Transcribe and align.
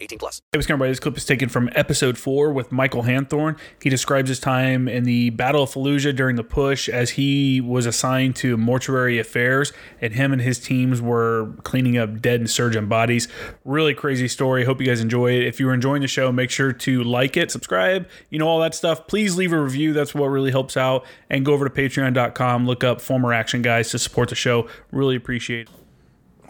18 0.00 0.18
plus. 0.18 0.42
Hey, 0.52 0.58
what's 0.58 0.66
going 0.66 0.74
on, 0.74 0.76
everybody? 0.76 0.90
This 0.92 1.00
clip 1.00 1.16
is 1.16 1.24
taken 1.24 1.48
from 1.48 1.70
episode 1.74 2.18
four 2.18 2.52
with 2.52 2.72
Michael 2.72 3.02
Hanthorn. 3.02 3.56
He 3.82 3.90
describes 3.90 4.28
his 4.28 4.40
time 4.40 4.88
in 4.88 5.04
the 5.04 5.30
Battle 5.30 5.62
of 5.62 5.70
Fallujah 5.70 6.14
during 6.14 6.36
the 6.36 6.44
push 6.44 6.88
as 6.88 7.10
he 7.10 7.60
was 7.60 7.86
assigned 7.86 8.36
to 8.36 8.56
mortuary 8.56 9.18
affairs, 9.18 9.72
and 10.00 10.14
him 10.14 10.32
and 10.32 10.42
his 10.42 10.58
teams 10.58 11.00
were 11.00 11.54
cleaning 11.62 11.98
up 11.98 12.20
dead 12.20 12.40
insurgent 12.40 12.88
bodies. 12.88 13.28
Really 13.64 13.94
crazy 13.94 14.28
story. 14.28 14.64
Hope 14.64 14.80
you 14.80 14.86
guys 14.86 15.00
enjoy 15.00 15.32
it. 15.32 15.46
If 15.46 15.60
you 15.60 15.68
are 15.68 15.74
enjoying 15.74 16.02
the 16.02 16.08
show, 16.08 16.30
make 16.32 16.50
sure 16.50 16.72
to 16.72 17.02
like 17.02 17.36
it, 17.36 17.50
subscribe, 17.50 18.08
you 18.30 18.38
know, 18.38 18.48
all 18.48 18.60
that 18.60 18.74
stuff. 18.74 19.06
Please 19.06 19.36
leave 19.36 19.52
a 19.52 19.60
review. 19.60 19.92
That's 19.92 20.14
what 20.14 20.26
really 20.26 20.50
helps 20.50 20.76
out. 20.76 21.04
And 21.30 21.44
go 21.44 21.52
over 21.52 21.68
to 21.68 21.74
patreon.com, 21.74 22.66
look 22.66 22.84
up 22.84 23.00
former 23.00 23.32
action 23.32 23.62
guys 23.62 23.90
to 23.90 23.98
support 23.98 24.28
the 24.28 24.34
show. 24.34 24.68
Really 24.92 25.16
appreciate 25.16 25.68
it. 25.68 25.74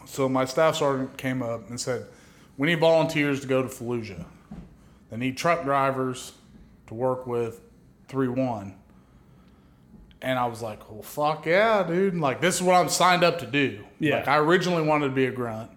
So 0.07 0.29
my 0.29 0.47
staff 0.47 0.77
sergeant 0.77 1.19
came 1.19 1.43
up 1.43 1.69
and 1.69 1.79
said, 1.79 2.07
"We 2.59 2.67
need 2.67 2.81
volunteers 2.81 3.41
to 3.41 3.47
go 3.47 3.63
to 3.63 3.69
Fallujah. 3.69 4.27
They 5.11 5.17
need 5.17 5.39
truck 5.39 5.65
drivers 5.65 6.33
to 6.89 6.95
work 6.95 7.27
with 7.27 7.63
three 8.09 8.29
one." 8.29 8.75
And 10.21 10.39
I 10.39 10.45
was 10.47 10.61
like, 10.61 10.91
"Well, 10.91 11.03
fuck 11.03 11.47
yeah, 11.47 11.83
dude! 11.85 12.15
Like 12.17 12.43
this 12.43 12.57
is 12.57 12.63
what 12.63 12.75
I'm 12.75 12.91
signed 12.91 13.25
up 13.25 13.39
to 13.39 13.47
do. 13.47 13.85
Yeah. 13.99 14.17
Like 14.17 14.29
I 14.29 14.37
originally 14.37 14.83
wanted 14.83 15.09
to 15.09 15.15
be 15.15 15.25
a 15.25 15.31
grunt, 15.31 15.71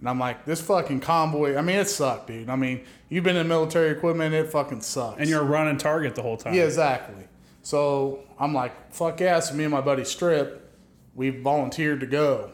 and 0.00 0.08
I'm 0.08 0.18
like, 0.18 0.46
this 0.46 0.60
fucking 0.62 1.00
convoy. 1.00 1.56
I 1.56 1.60
mean, 1.60 1.76
it 1.76 1.88
sucked, 1.88 2.28
dude. 2.28 2.48
I 2.48 2.56
mean, 2.56 2.84
you've 3.10 3.22
been 3.22 3.36
in 3.36 3.46
military 3.46 3.90
equipment, 3.90 4.34
it 4.34 4.50
fucking 4.50 4.80
sucks. 4.80 5.20
And 5.20 5.28
you're 5.28 5.44
running 5.44 5.76
target 5.76 6.14
the 6.14 6.22
whole 6.22 6.38
time. 6.38 6.54
Yeah, 6.54 6.64
exactly. 6.64 7.24
So 7.62 8.20
I'm 8.38 8.54
like, 8.54 8.92
fuck 8.92 9.20
yeah. 9.20 9.40
So 9.40 9.54
me 9.54 9.64
and 9.64 9.70
my 9.70 9.82
buddy 9.82 10.04
Strip, 10.04 10.74
we 11.14 11.28
volunteered 11.28 12.00
to 12.00 12.06
go. 12.06 12.52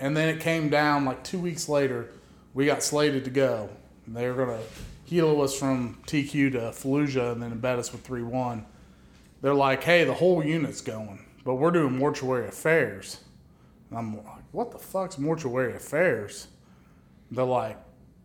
And 0.00 0.16
then 0.16 0.28
it 0.28 0.40
came 0.40 0.68
down 0.68 1.04
like 1.04 1.22
two 1.22 1.38
weeks 1.38 1.68
later, 1.68 2.10
we 2.54 2.66
got 2.66 2.82
slated 2.82 3.24
to 3.24 3.30
go. 3.30 3.70
And 4.06 4.16
they 4.16 4.28
were 4.28 4.46
going 4.46 4.58
to 4.58 4.64
heal 5.04 5.40
us 5.42 5.58
from 5.58 6.00
TQ 6.06 6.52
to 6.52 6.58
Fallujah 6.72 7.32
and 7.32 7.42
then 7.42 7.58
embed 7.58 7.78
us 7.78 7.92
with 7.92 8.02
3 8.02 8.22
1. 8.22 8.66
They're 9.40 9.54
like, 9.54 9.82
hey, 9.82 10.04
the 10.04 10.14
whole 10.14 10.44
unit's 10.44 10.80
going, 10.80 11.24
but 11.44 11.56
we're 11.56 11.72
doing 11.72 11.98
mortuary 11.98 12.46
affairs. 12.46 13.20
And 13.90 13.98
I'm 13.98 14.16
like, 14.16 14.44
what 14.52 14.70
the 14.70 14.78
fuck's 14.78 15.18
mortuary 15.18 15.74
affairs? 15.74 16.48
They're 17.30 17.44
like, 17.44 17.78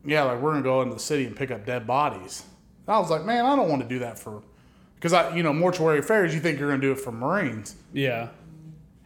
yeah, 0.06 0.24
like 0.24 0.40
we're 0.42 0.52
going 0.52 0.64
to 0.64 0.70
go 0.70 0.82
into 0.82 0.94
the 0.94 1.00
city 1.00 1.26
and 1.26 1.36
pick 1.36 1.52
up 1.52 1.66
dead 1.66 1.88
bodies. 1.88 2.44
And 2.86 2.96
I 2.96 3.00
was 3.00 3.10
like, 3.10 3.26
man, 3.26 3.46
I 3.46 3.56
don't 3.56 3.70
want 3.70 3.82
to 3.82 3.88
do 3.88 4.00
that 4.00 4.18
for 4.18 4.44
because 4.96 5.14
I, 5.14 5.36
you 5.36 5.44
know, 5.44 5.54
mortuary 5.54 6.00
affairs, 6.00 6.34
you 6.34 6.40
think 6.40 6.60
you're 6.60 6.70
going 6.70 6.82
to 6.82 6.88
do 6.88 6.92
it 6.92 7.00
for 7.00 7.12
Marines. 7.12 7.76
Yeah. 7.94 8.30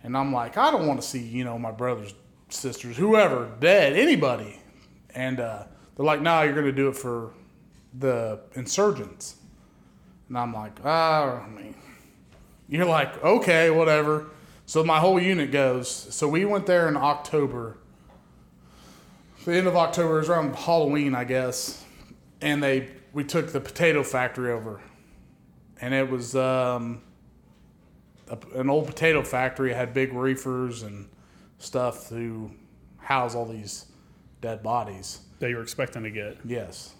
And 0.03 0.15
I'm 0.15 0.31
like, 0.31 0.57
I 0.57 0.71
don't 0.71 0.87
want 0.87 1.01
to 1.01 1.07
see, 1.07 1.19
you 1.19 1.43
know, 1.43 1.59
my 1.59 1.71
brothers, 1.71 2.13
sisters, 2.49 2.95
whoever, 2.95 3.51
dead, 3.59 3.93
anybody. 3.93 4.60
And 5.15 5.39
uh, 5.39 5.63
they're 5.95 6.05
like, 6.05 6.21
no, 6.21 6.41
you're 6.41 6.53
going 6.53 6.65
to 6.65 6.71
do 6.71 6.87
it 6.89 6.95
for 6.95 7.33
the 7.97 8.39
insurgents. 8.55 9.35
And 10.29 10.37
I'm 10.37 10.53
like, 10.53 10.79
ah, 10.83 11.41
I 11.41 11.49
mean, 11.49 11.75
you're 12.69 12.85
like, 12.85 13.23
okay, 13.23 13.69
whatever. 13.69 14.27
So 14.65 14.83
my 14.83 14.99
whole 14.99 15.19
unit 15.19 15.51
goes. 15.51 15.89
So 15.89 16.27
we 16.27 16.45
went 16.45 16.65
there 16.65 16.87
in 16.87 16.95
October. 16.95 17.77
The 19.45 19.57
end 19.57 19.67
of 19.67 19.75
October 19.75 20.21
is 20.21 20.29
around 20.29 20.55
Halloween, 20.55 21.15
I 21.15 21.25
guess. 21.25 21.83
And 22.41 22.63
they 22.63 22.89
we 23.13 23.23
took 23.25 23.51
the 23.51 23.59
potato 23.59 24.03
factory 24.03 24.51
over 24.51 24.81
and 25.81 25.93
it 25.93 26.09
was 26.09 26.35
um, 26.35 27.01
a, 28.29 28.37
an 28.55 28.69
old 28.69 28.85
potato 28.85 29.23
factory. 29.23 29.71
It 29.71 29.75
had 29.75 29.93
big 29.93 30.13
reefers 30.13 30.83
and 30.83 31.09
stuff 31.57 32.07
to 32.09 32.51
house 32.97 33.35
all 33.35 33.45
these 33.45 33.87
dead 34.41 34.63
bodies. 34.63 35.21
That 35.39 35.49
you 35.49 35.55
were 35.55 35.63
expecting 35.63 36.03
to 36.03 36.11
get. 36.11 36.37
Yes. 36.43 36.93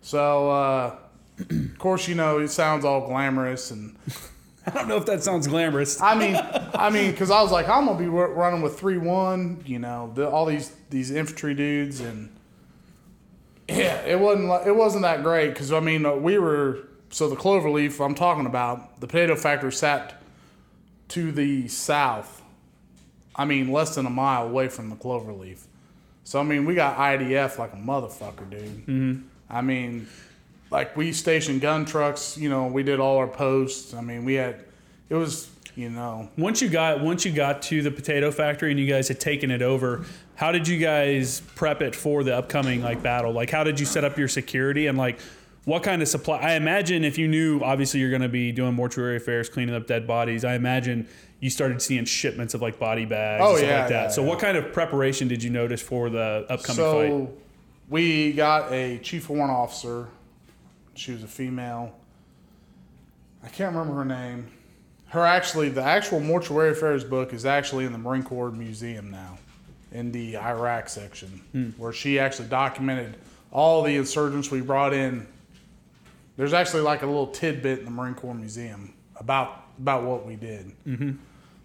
So, 0.00 0.50
uh, 0.50 0.96
of 1.50 1.78
course, 1.78 2.08
you 2.08 2.14
know 2.14 2.38
it 2.38 2.48
sounds 2.48 2.84
all 2.84 3.06
glamorous, 3.06 3.70
and 3.70 3.96
I 4.66 4.70
don't 4.70 4.88
know 4.88 4.96
if 4.96 5.06
that 5.06 5.22
sounds 5.22 5.46
glamorous. 5.46 6.00
I 6.00 6.14
mean, 6.14 6.36
I 6.74 6.90
mean, 6.90 7.10
because 7.10 7.30
I 7.30 7.42
was 7.42 7.52
like, 7.52 7.68
I'm 7.68 7.86
gonna 7.86 7.98
be 7.98 8.06
running 8.06 8.62
with 8.62 8.78
three 8.78 8.98
one, 8.98 9.62
you 9.66 9.78
know, 9.78 10.12
the, 10.14 10.28
all 10.28 10.46
these 10.46 10.74
these 10.90 11.10
infantry 11.10 11.54
dudes, 11.54 12.00
and 12.00 12.34
yeah, 13.68 14.00
it 14.02 14.18
wasn't 14.18 14.48
like, 14.48 14.66
it 14.66 14.74
wasn't 14.74 15.02
that 15.02 15.22
great 15.22 15.48
because 15.48 15.72
I 15.72 15.80
mean 15.80 16.06
uh, 16.06 16.14
we 16.14 16.38
were 16.38 16.88
so 17.10 17.28
the 17.28 17.36
cloverleaf 17.36 18.04
I'm 18.04 18.14
talking 18.14 18.46
about, 18.46 19.00
the 19.00 19.06
potato 19.06 19.36
factory 19.36 19.72
sat 19.72 20.20
to 21.08 21.32
the 21.32 21.68
south. 21.68 22.42
I 23.34 23.44
mean, 23.44 23.70
less 23.70 23.94
than 23.94 24.06
a 24.06 24.10
mile 24.10 24.46
away 24.46 24.68
from 24.68 24.88
the 24.88 24.96
cloverleaf. 24.96 25.66
So 26.26 26.40
I 26.40 26.42
mean, 26.42 26.64
we 26.64 26.74
got 26.74 26.98
IDF 26.98 27.56
like 27.56 27.72
a 27.72 27.76
motherfucker, 27.76 28.50
dude. 28.50 28.86
Mm-hmm. 28.86 29.20
I 29.48 29.60
mean, 29.60 30.08
like 30.72 30.96
we 30.96 31.12
stationed 31.12 31.60
gun 31.60 31.84
trucks. 31.84 32.36
You 32.36 32.50
know, 32.50 32.66
we 32.66 32.82
did 32.82 32.98
all 32.98 33.18
our 33.18 33.28
posts. 33.28 33.94
I 33.94 34.00
mean, 34.00 34.24
we 34.24 34.34
had 34.34 34.64
it 35.08 35.14
was 35.14 35.48
you 35.76 35.88
know 35.88 36.28
Once 36.36 36.60
you 36.60 36.68
got 36.68 37.00
once 37.00 37.24
you 37.24 37.30
got 37.30 37.62
to 37.62 37.80
the 37.80 37.92
potato 37.92 38.32
factory 38.32 38.72
and 38.72 38.80
you 38.80 38.88
guys 38.88 39.06
had 39.06 39.20
taken 39.20 39.52
it 39.52 39.62
over, 39.62 40.04
how 40.34 40.50
did 40.50 40.66
you 40.66 40.78
guys 40.78 41.42
prep 41.54 41.80
it 41.80 41.94
for 41.94 42.24
the 42.24 42.36
upcoming 42.36 42.82
like 42.82 43.04
battle? 43.04 43.30
Like 43.30 43.50
how 43.50 43.62
did 43.62 43.78
you 43.78 43.86
set 43.86 44.02
up 44.02 44.18
your 44.18 44.26
security 44.26 44.88
and 44.88 44.98
like 44.98 45.20
what 45.64 45.84
kind 45.84 46.02
of 46.02 46.08
supply? 46.08 46.38
I 46.38 46.54
imagine 46.54 47.04
if 47.04 47.18
you 47.18 47.28
knew 47.28 47.60
obviously 47.60 48.00
you're 48.00 48.10
going 48.10 48.22
to 48.22 48.28
be 48.28 48.50
doing 48.50 48.74
mortuary 48.74 49.16
affairs, 49.16 49.48
cleaning 49.48 49.76
up 49.76 49.86
dead 49.86 50.08
bodies, 50.08 50.44
I 50.44 50.54
imagine 50.54 51.06
you 51.40 51.50
started 51.50 51.82
seeing 51.82 52.04
shipments 52.04 52.54
of 52.54 52.62
like 52.62 52.78
body 52.78 53.04
bags 53.04 53.42
Oh, 53.44 53.50
and 53.50 53.58
stuff 53.58 53.68
yeah, 53.70 53.80
like 53.80 53.88
that. 53.90 54.02
yeah, 54.04 54.08
so 54.10 54.22
yeah. 54.22 54.28
what 54.28 54.38
kind 54.38 54.56
of 54.56 54.72
preparation 54.72 55.28
did 55.28 55.42
you 55.42 55.50
notice 55.50 55.82
for 55.82 56.08
the 56.08 56.46
upcoming 56.48 56.76
so 56.76 57.26
fight? 57.26 57.38
we 57.90 58.32
got 58.32 58.72
a 58.72 58.98
chief 58.98 59.28
warrant 59.28 59.50
officer. 59.50 60.08
She 60.94 61.12
was 61.12 61.22
a 61.22 61.28
female. 61.28 61.94
I 63.44 63.48
can't 63.48 63.74
remember 63.74 63.94
her 63.98 64.04
name. 64.04 64.46
Her 65.08 65.24
actually, 65.24 65.68
the 65.68 65.82
actual 65.82 66.20
mortuary 66.20 66.70
affairs 66.70 67.04
book 67.04 67.32
is 67.32 67.46
actually 67.46 67.84
in 67.84 67.92
the 67.92 67.98
Marine 67.98 68.22
Corps 68.24 68.50
Museum 68.50 69.10
now, 69.10 69.38
in 69.92 70.10
the 70.10 70.36
Iraq 70.36 70.88
section, 70.88 71.28
hmm. 71.52 71.68
where 71.76 71.92
she 71.92 72.18
actually 72.18 72.48
documented 72.48 73.16
all 73.52 73.82
the 73.82 73.94
insurgents 73.96 74.50
we 74.50 74.60
brought 74.62 74.92
in. 74.92 75.26
There's 76.36 76.52
actually 76.52 76.82
like 76.82 77.02
a 77.02 77.06
little 77.06 77.28
tidbit 77.28 77.78
in 77.78 77.84
the 77.84 77.90
Marine 77.90 78.14
Corps 78.14 78.34
Museum 78.34 78.94
about 79.14 79.62
about 79.78 80.04
what 80.04 80.26
we 80.26 80.36
did. 80.36 80.72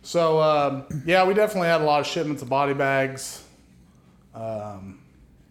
So 0.04 0.42
um, 0.42 0.86
yeah, 1.06 1.26
we 1.26 1.34
definitely 1.34 1.70
had 1.70 1.82
a 1.82 1.84
lot 1.84 2.00
of 2.00 2.08
shipments 2.08 2.42
of 2.42 2.50
body 2.50 2.74
bags. 2.74 3.44
Um, 4.34 5.00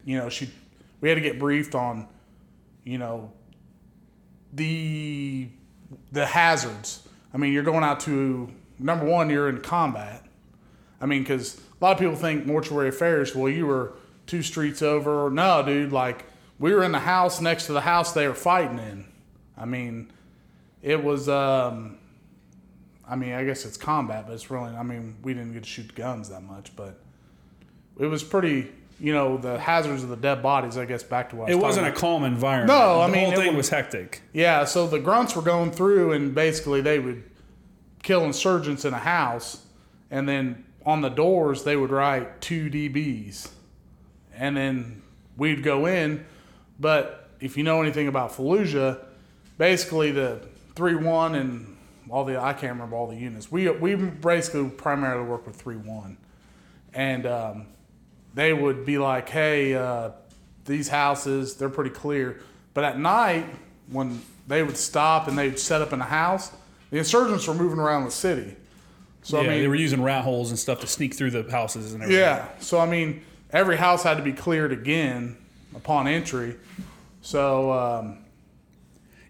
you 0.05 0.19
know, 0.19 0.29
she 0.29 0.51
we 1.01 1.09
had 1.09 1.15
to 1.15 1.21
get 1.21 1.39
briefed 1.39 1.75
on, 1.75 2.09
you 2.85 2.99
know, 2.99 3.33
the 4.53 5.49
the 6.13 6.27
hazards. 6.27 7.07
I 7.33 7.37
mean, 7.39 7.53
you're 7.53 7.63
going 7.63 7.85
out 7.85 8.01
to 8.01 8.51
number 8.79 9.05
one, 9.05 9.31
you're 9.31 9.49
in 9.49 9.61
combat. 9.61 10.25
I 11.01 11.07
mean, 11.07 11.23
because 11.23 11.59
a 11.81 11.85
lot 11.85 11.93
of 11.93 11.99
people 11.99 12.17
think 12.17 12.45
mortuary 12.45 12.89
affairs. 12.89 13.35
Well, 13.35 13.49
you 13.49 13.67
were 13.67 13.93
two 14.27 14.43
streets 14.43 14.83
over. 14.83 15.31
No, 15.31 15.63
dude, 15.65 15.93
like 15.93 16.27
we 16.59 16.75
were 16.75 16.83
in 16.83 16.93
the 16.93 16.99
house 16.99 17.41
next 17.41 17.67
to 17.67 17.73
the 17.73 17.83
house 17.83 18.13
they 18.13 18.27
were 18.27 18.35
fighting 18.35 18.79
in. 18.81 19.07
I 19.57 19.65
mean, 19.65 20.11
it 20.83 21.05
was. 21.05 21.29
Um, 21.29 21.99
I 23.11 23.17
mean, 23.17 23.33
I 23.33 23.45
guess 23.45 23.65
it's 23.65 23.77
combat, 23.77 24.25
but 24.27 24.35
it's 24.35 24.51
really. 24.51 24.71
I 24.75 24.83
mean, 24.85 25.17
we 25.23 25.35
didn't 25.35 25.53
get 25.53 25.65
to 25.65 25.69
shoot 25.69 25.95
guns 25.95 26.29
that 26.31 26.43
much, 26.43 26.75
but 26.77 26.99
it 27.99 28.07
was 28.07 28.23
pretty. 28.23 28.71
You 29.03 29.15
know, 29.15 29.39
the 29.39 29.59
hazards 29.59 30.03
of 30.03 30.11
the 30.11 30.17
dead 30.17 30.43
bodies. 30.43 30.77
I 30.77 30.85
guess 30.85 31.03
back 31.03 31.31
to 31.31 31.37
what 31.37 31.49
I 31.49 31.53
It 31.53 31.55
was 31.55 31.63
wasn't 31.63 31.87
a 31.87 31.93
calm 31.93 32.23
environment. 32.23 32.69
No, 32.69 33.01
I 33.01 33.07
mean, 33.07 33.13
the 33.13 33.21
whole 33.21 33.33
it 33.33 33.37
thing 33.37 33.47
was- 33.57 33.57
was 33.57 33.71
hectic. 33.71 34.21
Yeah, 34.35 34.65
so 34.67 34.87
the 34.87 34.99
grunts 34.99 35.35
were 35.35 35.43
going 35.43 35.71
through, 35.73 36.13
and 36.13 36.35
basically 36.35 36.83
they 36.83 36.99
would 36.99 37.25
kill 38.03 38.25
insurgents 38.25 38.85
in 38.85 38.93
a 38.95 38.99
house, 38.99 39.65
and 40.11 40.29
then 40.29 40.65
on 40.85 41.01
the 41.01 41.09
doors 41.09 41.65
they 41.65 41.77
would 41.77 41.91
write 41.91 42.41
two 42.43 42.69
DBs, 42.71 43.49
and 44.37 44.55
then 44.57 45.03
we'd 45.37 45.63
go 45.63 45.87
in. 45.87 46.25
But 46.79 47.31
if 47.41 47.57
you 47.57 47.65
know 47.65 47.81
anything 47.83 48.07
about 48.07 48.33
Fallujah, 48.33 48.99
basically 49.57 50.11
the 50.13 50.41
three 50.75 50.95
one 50.95 51.35
and 51.35 51.77
all 52.11 52.25
the 52.25 52.41
I 52.41 52.53
can't 52.53 52.73
remember 52.73 52.97
all 52.97 53.07
the 53.07 53.17
units. 53.17 53.51
We 53.51 53.69
we 53.71 53.95
basically 53.95 54.69
primarily 54.71 55.25
work 55.25 55.47
with 55.47 55.57
three 55.57 55.77
one, 55.77 56.17
and 56.95 57.27
um, 57.27 57.67
they 58.35 58.53
would 58.53 58.85
be 58.85 58.99
like, 58.99 59.29
hey. 59.29 59.75
Uh, 59.75 60.11
these 60.67 60.89
houses, 60.89 61.55
they're 61.55 61.69
pretty 61.69 61.91
clear. 61.91 62.41
But 62.75 62.85
at 62.85 62.99
night, 62.99 63.47
when 63.91 64.23
they 64.47 64.63
would 64.63 64.77
stop 64.77 65.27
and 65.27 65.37
they'd 65.37 65.59
set 65.59 65.83
up 65.83 65.93
in 65.93 66.01
a 66.01 66.05
house, 66.05 66.53
the 66.91 66.99
insurgents 66.99 67.47
were 67.47 67.55
moving 67.55 67.79
around 67.79 68.05
the 68.05 68.11
city. 68.11 68.57
So 69.23 69.41
yeah, 69.41 69.49
I 69.49 69.51
mean, 69.51 69.63
they 69.63 69.69
were 69.69 69.75
using 69.75 70.03
rat 70.03 70.23
holes 70.23 70.51
and 70.51 70.59
stuff 70.59 70.81
to 70.81 70.87
sneak 70.87 71.15
through 71.15 71.33
the 71.33 71.51
houses 71.51 71.93
and 71.93 72.03
everything. 72.03 72.23
yeah. 72.23 72.49
So 72.61 72.79
I 72.79 72.87
mean, 72.87 73.23
every 73.51 73.77
house 73.77 74.03
had 74.03 74.17
to 74.17 74.23
be 74.23 74.33
cleared 74.33 74.73
again 74.73 75.37
upon 75.75 76.07
entry. 76.07 76.57
So 77.21 77.73
um, 77.73 78.19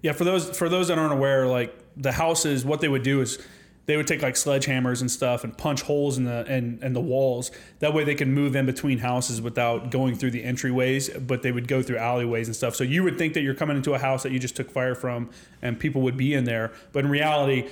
Yeah, 0.02 0.12
for 0.12 0.24
those 0.24 0.56
for 0.56 0.68
those 0.68 0.88
that 0.88 0.98
aren't 0.98 1.12
aware, 1.12 1.46
like 1.46 1.74
the 1.96 2.12
houses, 2.12 2.64
what 2.64 2.80
they 2.80 2.88
would 2.88 3.02
do 3.02 3.20
is 3.20 3.38
they 3.86 3.96
would 3.96 4.06
take 4.06 4.22
like 4.22 4.34
sledgehammers 4.34 5.00
and 5.00 5.10
stuff 5.10 5.42
and 5.42 5.56
punch 5.56 5.82
holes 5.82 6.16
in 6.16 6.24
the 6.24 6.44
in, 6.46 6.78
in 6.82 6.92
the 6.92 7.00
walls. 7.00 7.50
That 7.80 7.92
way 7.92 8.04
they 8.04 8.14
could 8.14 8.28
move 8.28 8.54
in 8.54 8.64
between 8.64 8.98
houses 8.98 9.42
without 9.42 9.90
going 9.90 10.14
through 10.14 10.30
the 10.30 10.44
entryways, 10.44 11.26
but 11.26 11.42
they 11.42 11.50
would 11.50 11.66
go 11.66 11.82
through 11.82 11.96
alleyways 11.96 12.46
and 12.46 12.54
stuff. 12.54 12.76
So 12.76 12.84
you 12.84 13.02
would 13.02 13.18
think 13.18 13.34
that 13.34 13.40
you're 13.40 13.54
coming 13.54 13.76
into 13.76 13.94
a 13.94 13.98
house 13.98 14.22
that 14.22 14.32
you 14.32 14.38
just 14.38 14.54
took 14.54 14.70
fire 14.70 14.94
from 14.94 15.30
and 15.60 15.78
people 15.78 16.02
would 16.02 16.16
be 16.16 16.34
in 16.34 16.44
there, 16.44 16.72
but 16.92 17.04
in 17.04 17.10
reality, 17.10 17.68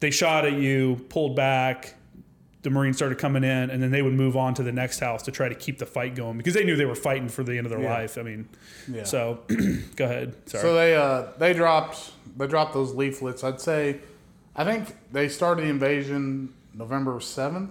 they 0.00 0.12
shot 0.12 0.44
at 0.44 0.52
you, 0.52 1.04
pulled 1.08 1.34
back. 1.34 1.94
The 2.62 2.70
Marines 2.70 2.96
started 2.96 3.18
coming 3.18 3.44
in, 3.44 3.70
and 3.70 3.80
then 3.82 3.90
they 3.92 4.02
would 4.02 4.14
move 4.14 4.36
on 4.36 4.52
to 4.54 4.62
the 4.64 4.72
next 4.72 4.98
house 4.98 5.22
to 5.24 5.30
try 5.30 5.48
to 5.48 5.54
keep 5.54 5.78
the 5.78 5.86
fight 5.86 6.14
going 6.16 6.36
because 6.36 6.54
they 6.54 6.64
knew 6.64 6.74
they 6.74 6.84
were 6.86 6.96
fighting 6.96 7.28
for 7.28 7.44
the 7.44 7.56
end 7.56 7.66
of 7.66 7.70
their 7.70 7.80
Yeah. 7.80 7.94
life. 7.94 8.18
I 8.18 8.22
mean, 8.22 8.48
Yeah. 8.90 9.04
so 9.04 9.40
go 9.96 10.04
ahead. 10.04 10.34
Sorry. 10.48 10.62
So 10.62 10.74
they 10.74 10.96
uh, 10.96 11.26
they 11.38 11.52
dropped 11.54 12.12
they 12.36 12.46
dropped 12.48 12.74
those 12.74 12.94
leaflets. 12.94 13.44
I'd 13.44 13.60
say, 13.60 13.98
I 14.56 14.64
think 14.64 14.94
they 15.12 15.28
started 15.28 15.64
the 15.66 15.68
invasion 15.70 16.52
November 16.74 17.20
seventh, 17.20 17.70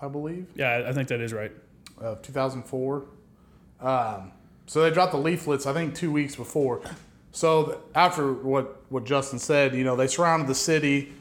I 0.00 0.08
believe, 0.08 0.46
yeah, 0.54 0.84
I 0.86 0.92
think 0.92 1.08
that 1.08 1.20
is 1.20 1.32
right. 1.34 1.52
of 1.98 2.22
two 2.22 2.32
thousand 2.32 2.62
four. 2.64 3.04
Um, 3.80 4.32
so 4.66 4.80
they 4.82 4.90
dropped 4.90 5.12
the 5.12 5.18
leaflets. 5.18 5.66
I 5.66 5.72
think 5.74 5.94
two 5.94 6.10
weeks 6.12 6.36
before. 6.36 6.80
So 7.32 7.64
th- 7.64 7.78
after 7.94 8.32
what 8.32 8.80
what 8.90 9.04
Justin 9.04 9.38
said, 9.38 9.74
you 9.74 9.84
know, 9.84 9.94
they 9.96 10.06
surrounded 10.06 10.48
the 10.48 10.54
city. 10.54 11.12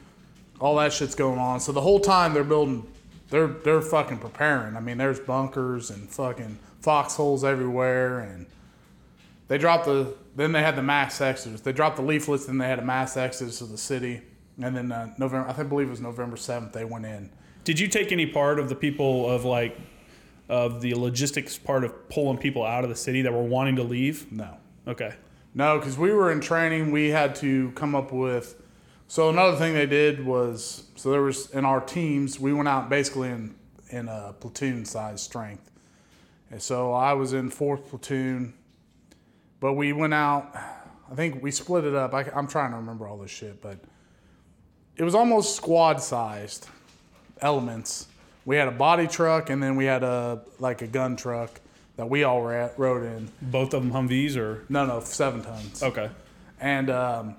All 0.59 0.75
that 0.77 0.93
shit's 0.93 1.15
going 1.15 1.39
on. 1.39 1.59
So 1.59 1.71
the 1.71 1.81
whole 1.81 1.99
time 1.99 2.33
they're 2.35 2.43
building, 2.43 2.85
they're 3.31 3.47
they're 3.47 3.81
fucking 3.81 4.19
preparing. 4.19 4.75
I 4.77 4.79
mean, 4.79 4.97
there's 4.99 5.19
bunkers 5.19 5.89
and 5.89 6.07
fucking 6.09 6.59
foxholes 6.81 7.43
everywhere 7.43 8.19
and 8.19 8.45
they 9.47 9.57
dropped 9.57 9.85
the 9.85 10.13
then 10.35 10.51
they 10.53 10.61
had 10.61 10.75
the 10.75 10.83
mass 10.83 11.19
exodus. 11.19 11.61
They 11.61 11.73
dropped 11.73 11.95
the 11.97 12.01
leaflets, 12.03 12.45
then 12.45 12.57
they 12.57 12.67
had 12.67 12.79
a 12.79 12.83
mass 12.85 13.17
exodus 13.17 13.59
of 13.61 13.69
the 13.69 13.77
city, 13.77 14.21
and 14.61 14.75
then 14.77 14.91
uh, 14.91 15.13
November 15.17 15.49
I 15.49 15.53
think 15.53 15.69
believe 15.69 15.87
it 15.87 15.91
was 15.91 15.99
November 16.01 16.37
seventh 16.37 16.71
they 16.73 16.85
went 16.85 17.05
in. 17.05 17.29
Did 17.63 17.79
you 17.79 17.87
take 17.87 18.11
any 18.11 18.25
part 18.27 18.59
of 18.59 18.69
the 18.69 18.75
people 18.75 19.29
of 19.29 19.43
like 19.45 19.77
of 20.47 20.81
the 20.81 20.93
logistics 20.95 21.57
part 21.57 21.83
of 21.83 22.09
pulling 22.09 22.37
people 22.37 22.63
out 22.63 22.83
of 22.83 22.89
the 22.89 22.95
city 22.95 23.21
that 23.23 23.33
were 23.33 23.43
wanting 23.43 23.75
to 23.77 23.83
leave? 23.83 24.31
No, 24.31 24.57
Okay. 24.87 25.13
no, 25.53 25.77
because 25.79 25.97
we 25.97 26.11
were 26.13 26.31
in 26.31 26.39
training. 26.41 26.91
We 26.91 27.09
had 27.09 27.35
to 27.35 27.71
come 27.71 27.93
up 27.95 28.11
with. 28.11 28.55
So 29.11 29.27
another 29.27 29.57
thing 29.57 29.73
they 29.73 29.87
did 29.87 30.25
was 30.25 30.85
so 30.95 31.11
there 31.11 31.21
was 31.21 31.49
in 31.49 31.65
our 31.65 31.81
teams 31.81 32.39
we 32.39 32.53
went 32.53 32.69
out 32.69 32.87
basically 32.89 33.27
in 33.27 33.53
in 33.89 34.07
a 34.07 34.33
platoon 34.39 34.85
size 34.85 35.21
strength, 35.21 35.69
and 36.49 36.61
so 36.61 36.93
I 36.93 37.11
was 37.11 37.33
in 37.33 37.49
fourth 37.49 37.89
platoon, 37.89 38.53
but 39.59 39.73
we 39.73 39.91
went 39.91 40.13
out. 40.13 40.55
I 41.11 41.13
think 41.13 41.43
we 41.43 41.51
split 41.51 41.83
it 41.83 41.93
up. 41.93 42.13
I, 42.13 42.21
I'm 42.33 42.47
trying 42.47 42.71
to 42.71 42.77
remember 42.77 43.05
all 43.05 43.17
this 43.17 43.31
shit, 43.31 43.61
but 43.61 43.79
it 44.95 45.03
was 45.03 45.13
almost 45.13 45.57
squad 45.57 46.01
sized 46.01 46.69
elements. 47.41 48.07
We 48.45 48.55
had 48.55 48.69
a 48.69 48.71
body 48.71 49.07
truck 49.07 49.49
and 49.49 49.61
then 49.61 49.75
we 49.75 49.83
had 49.83 50.03
a 50.03 50.41
like 50.57 50.83
a 50.83 50.87
gun 50.87 51.17
truck 51.17 51.59
that 51.97 52.09
we 52.09 52.23
all 52.23 52.43
rode 52.43 53.03
in. 53.03 53.29
Both 53.41 53.73
of 53.73 53.83
them 53.83 53.91
Humvees 53.91 54.37
or 54.37 54.63
No, 54.69 54.85
no, 54.85 55.01
seven 55.01 55.41
tons. 55.43 55.83
okay. 55.83 56.09
And 56.61 56.89
um, 56.89 57.35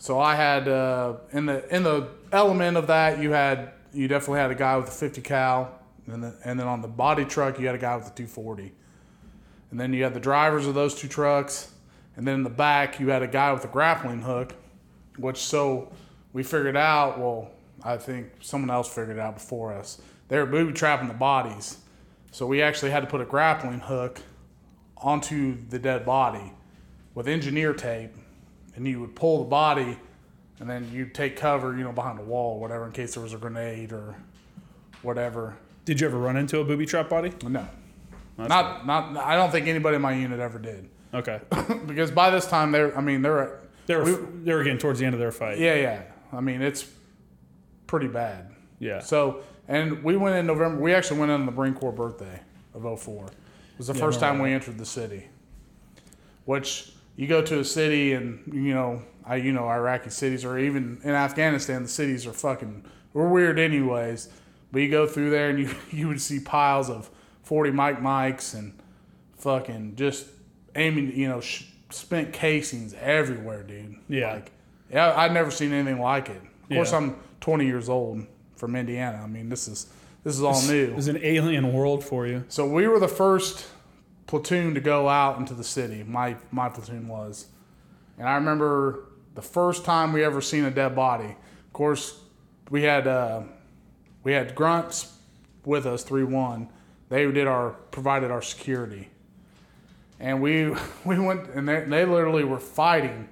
so 0.00 0.18
I 0.18 0.34
had 0.34 0.66
uh, 0.66 1.16
in 1.30 1.44
the 1.44 1.62
in 1.74 1.82
the 1.82 2.08
element 2.32 2.78
of 2.78 2.86
that 2.86 3.20
you 3.20 3.32
had 3.32 3.72
you 3.92 4.08
definitely 4.08 4.40
had 4.40 4.50
a 4.50 4.54
guy 4.54 4.76
with 4.78 4.88
a 4.88 4.92
50 4.92 5.20
cal, 5.20 5.78
and 6.06 6.24
and 6.42 6.58
then 6.58 6.66
on 6.66 6.80
the 6.80 6.88
body 6.88 7.26
truck 7.26 7.60
you 7.60 7.66
had 7.66 7.74
a 7.74 7.78
guy 7.78 7.94
with 7.96 8.06
a 8.06 8.14
240, 8.14 8.72
and 9.70 9.78
then 9.78 9.92
you 9.92 10.02
had 10.02 10.14
the 10.14 10.20
drivers 10.20 10.66
of 10.66 10.74
those 10.74 10.94
two 10.94 11.06
trucks, 11.06 11.72
and 12.16 12.26
then 12.26 12.36
in 12.36 12.42
the 12.42 12.48
back 12.48 12.98
you 12.98 13.08
had 13.08 13.22
a 13.22 13.26
guy 13.26 13.52
with 13.52 13.62
a 13.66 13.68
grappling 13.68 14.22
hook, 14.22 14.54
which 15.18 15.36
so 15.36 15.92
we 16.32 16.42
figured 16.42 16.78
out. 16.78 17.18
Well, 17.18 17.50
I 17.84 17.98
think 17.98 18.30
someone 18.40 18.70
else 18.70 18.88
figured 18.88 19.18
it 19.18 19.20
out 19.20 19.34
before 19.34 19.74
us. 19.74 20.00
They 20.28 20.38
were 20.38 20.46
booby 20.46 20.72
trapping 20.72 21.08
the 21.08 21.14
bodies, 21.14 21.76
so 22.30 22.46
we 22.46 22.62
actually 22.62 22.90
had 22.90 23.00
to 23.00 23.06
put 23.06 23.20
a 23.20 23.26
grappling 23.26 23.80
hook 23.80 24.22
onto 24.96 25.58
the 25.68 25.78
dead 25.78 26.06
body 26.06 26.54
with 27.14 27.28
engineer 27.28 27.74
tape, 27.74 28.14
and 28.76 28.86
you 28.86 29.00
would 29.00 29.14
pull 29.14 29.38
the 29.44 29.48
body, 29.50 29.98
and 30.60 30.68
then 30.68 30.90
you'd 30.92 31.14
take 31.14 31.36
cover, 31.36 31.76
you 31.76 31.84
know, 31.84 31.92
behind 31.92 32.18
a 32.18 32.22
wall 32.22 32.54
or 32.56 32.60
whatever, 32.60 32.86
in 32.86 32.92
case 32.92 33.14
there 33.14 33.22
was 33.22 33.34
a 33.34 33.38
grenade 33.38 33.92
or 33.92 34.14
whatever. 35.02 35.56
Did 35.84 36.00
you 36.00 36.06
ever 36.06 36.18
run 36.18 36.36
into 36.36 36.58
a 36.60 36.64
booby 36.64 36.86
trap 36.86 37.08
body? 37.08 37.32
No, 37.42 37.66
not 38.38 38.86
not. 38.86 39.16
I 39.16 39.34
don't 39.36 39.50
think 39.50 39.66
anybody 39.66 39.96
in 39.96 40.02
my 40.02 40.12
unit 40.14 40.40
ever 40.40 40.58
did, 40.58 40.88
Okay. 41.14 41.40
because 41.86 42.10
by 42.10 42.30
this 42.30 42.46
time 42.46 42.72
they're. 42.72 42.96
I 42.96 43.00
mean, 43.00 43.22
they're. 43.22 43.58
They 43.86 43.96
were 43.96 44.04
We- 44.04 44.42
they 44.44 44.54
were 44.54 44.62
getting 44.62 44.78
towards 44.78 44.98
the 45.00 45.06
end 45.06 45.14
of 45.14 45.20
their 45.20 45.32
fight. 45.32 45.58
Yeah, 45.58 45.74
yeah. 45.74 46.02
I 46.32 46.40
mean, 46.40 46.62
it's 46.62 46.86
pretty 47.88 48.06
bad. 48.06 48.52
Yeah. 48.78 49.00
So, 49.00 49.40
and 49.66 50.04
we 50.04 50.16
went 50.16 50.36
in 50.36 50.46
November. 50.46 50.80
We 50.80 50.94
actually 50.94 51.18
went 51.18 51.32
in 51.32 51.40
on 51.40 51.46
the 51.46 51.52
Marine 51.52 51.74
Corps 51.74 51.90
birthday 51.92 52.40
of 52.72 52.82
04. 53.00 53.24
It 53.26 53.32
was 53.78 53.88
the 53.88 53.94
Yeah, 53.94 54.00
first 54.00 54.20
time 54.20 54.38
we 54.38 54.52
entered 54.52 54.78
the 54.78 54.86
city. 54.86 55.26
Which 56.44 56.92
you 57.20 57.26
go 57.26 57.42
to 57.42 57.60
a 57.60 57.64
city 57.64 58.14
and 58.14 58.40
you 58.52 58.72
know, 58.72 59.02
I 59.26 59.36
you 59.36 59.52
know 59.52 59.68
Iraqi 59.68 60.08
cities 60.10 60.44
or 60.44 60.58
even 60.58 60.98
in 61.04 61.10
Afghanistan 61.10 61.82
the 61.82 61.88
cities 61.88 62.26
are 62.26 62.32
fucking 62.32 62.84
we're 63.12 63.28
weird 63.28 63.58
anyways. 63.58 64.28
But 64.72 64.82
you 64.82 64.88
go 64.90 65.06
through 65.06 65.30
there 65.30 65.50
and 65.50 65.58
you 65.58 65.74
you 65.90 66.08
would 66.08 66.20
see 66.20 66.40
piles 66.40 66.88
of 66.88 67.10
40 67.42 67.72
mike 67.72 68.00
mike 68.00 68.40
and 68.54 68.72
fucking 69.36 69.96
just 69.96 70.26
aiming, 70.74 71.14
you 71.16 71.28
know, 71.28 71.40
sh- 71.40 71.64
spent 71.90 72.32
casings 72.32 72.94
everywhere, 72.94 73.62
dude. 73.64 73.96
Yeah. 74.08 74.34
Like, 74.34 74.52
yeah, 74.90 75.12
I'd 75.16 75.32
never 75.32 75.50
seen 75.50 75.72
anything 75.72 76.00
like 76.00 76.28
it. 76.28 76.36
Of 76.36 76.68
course, 76.76 76.92
Yeah. 76.92 76.98
I'm 76.98 77.16
20 77.40 77.66
years 77.66 77.88
old 77.88 78.26
from 78.56 78.76
Indiana. 78.76 79.20
I 79.22 79.26
mean, 79.26 79.48
this 79.48 79.68
is 79.68 79.86
this 80.24 80.36
is 80.36 80.42
all 80.42 80.60
new. 80.62 80.94
It's 80.96 81.06
an 81.08 81.18
alien 81.22 81.72
world 81.72 82.04
for 82.04 82.26
you. 82.26 82.44
So 82.48 82.66
we 82.66 82.86
were 82.86 82.98
the 82.98 83.08
first 83.08 83.66
platoon 84.30 84.74
to 84.74 84.80
go 84.80 85.08
out 85.08 85.38
into 85.38 85.54
the 85.54 85.64
city. 85.64 86.04
My 86.04 86.36
my 86.52 86.68
platoon 86.68 87.08
was, 87.08 87.48
and 88.16 88.28
I 88.28 88.36
remember 88.36 89.08
the 89.34 89.42
first 89.42 89.84
time 89.84 90.12
we 90.12 90.22
ever 90.22 90.40
seen 90.40 90.64
a 90.64 90.70
dead 90.70 90.94
body. 90.94 91.34
Of 91.66 91.72
course, 91.72 92.20
we 92.70 92.84
had 92.84 93.08
uh, 93.08 93.42
we 94.22 94.32
had 94.32 94.54
grunts 94.54 95.18
with 95.64 95.84
us 95.84 96.04
three 96.04 96.22
one. 96.22 96.68
They 97.08 97.28
did 97.32 97.48
our 97.48 97.70
provided 97.90 98.30
our 98.30 98.40
security, 98.40 99.08
and 100.20 100.40
we 100.40 100.76
we 101.04 101.18
went 101.18 101.50
and 101.50 101.68
they, 101.68 101.80
they 101.80 102.04
literally 102.04 102.44
were 102.44 102.60
fighting 102.60 103.28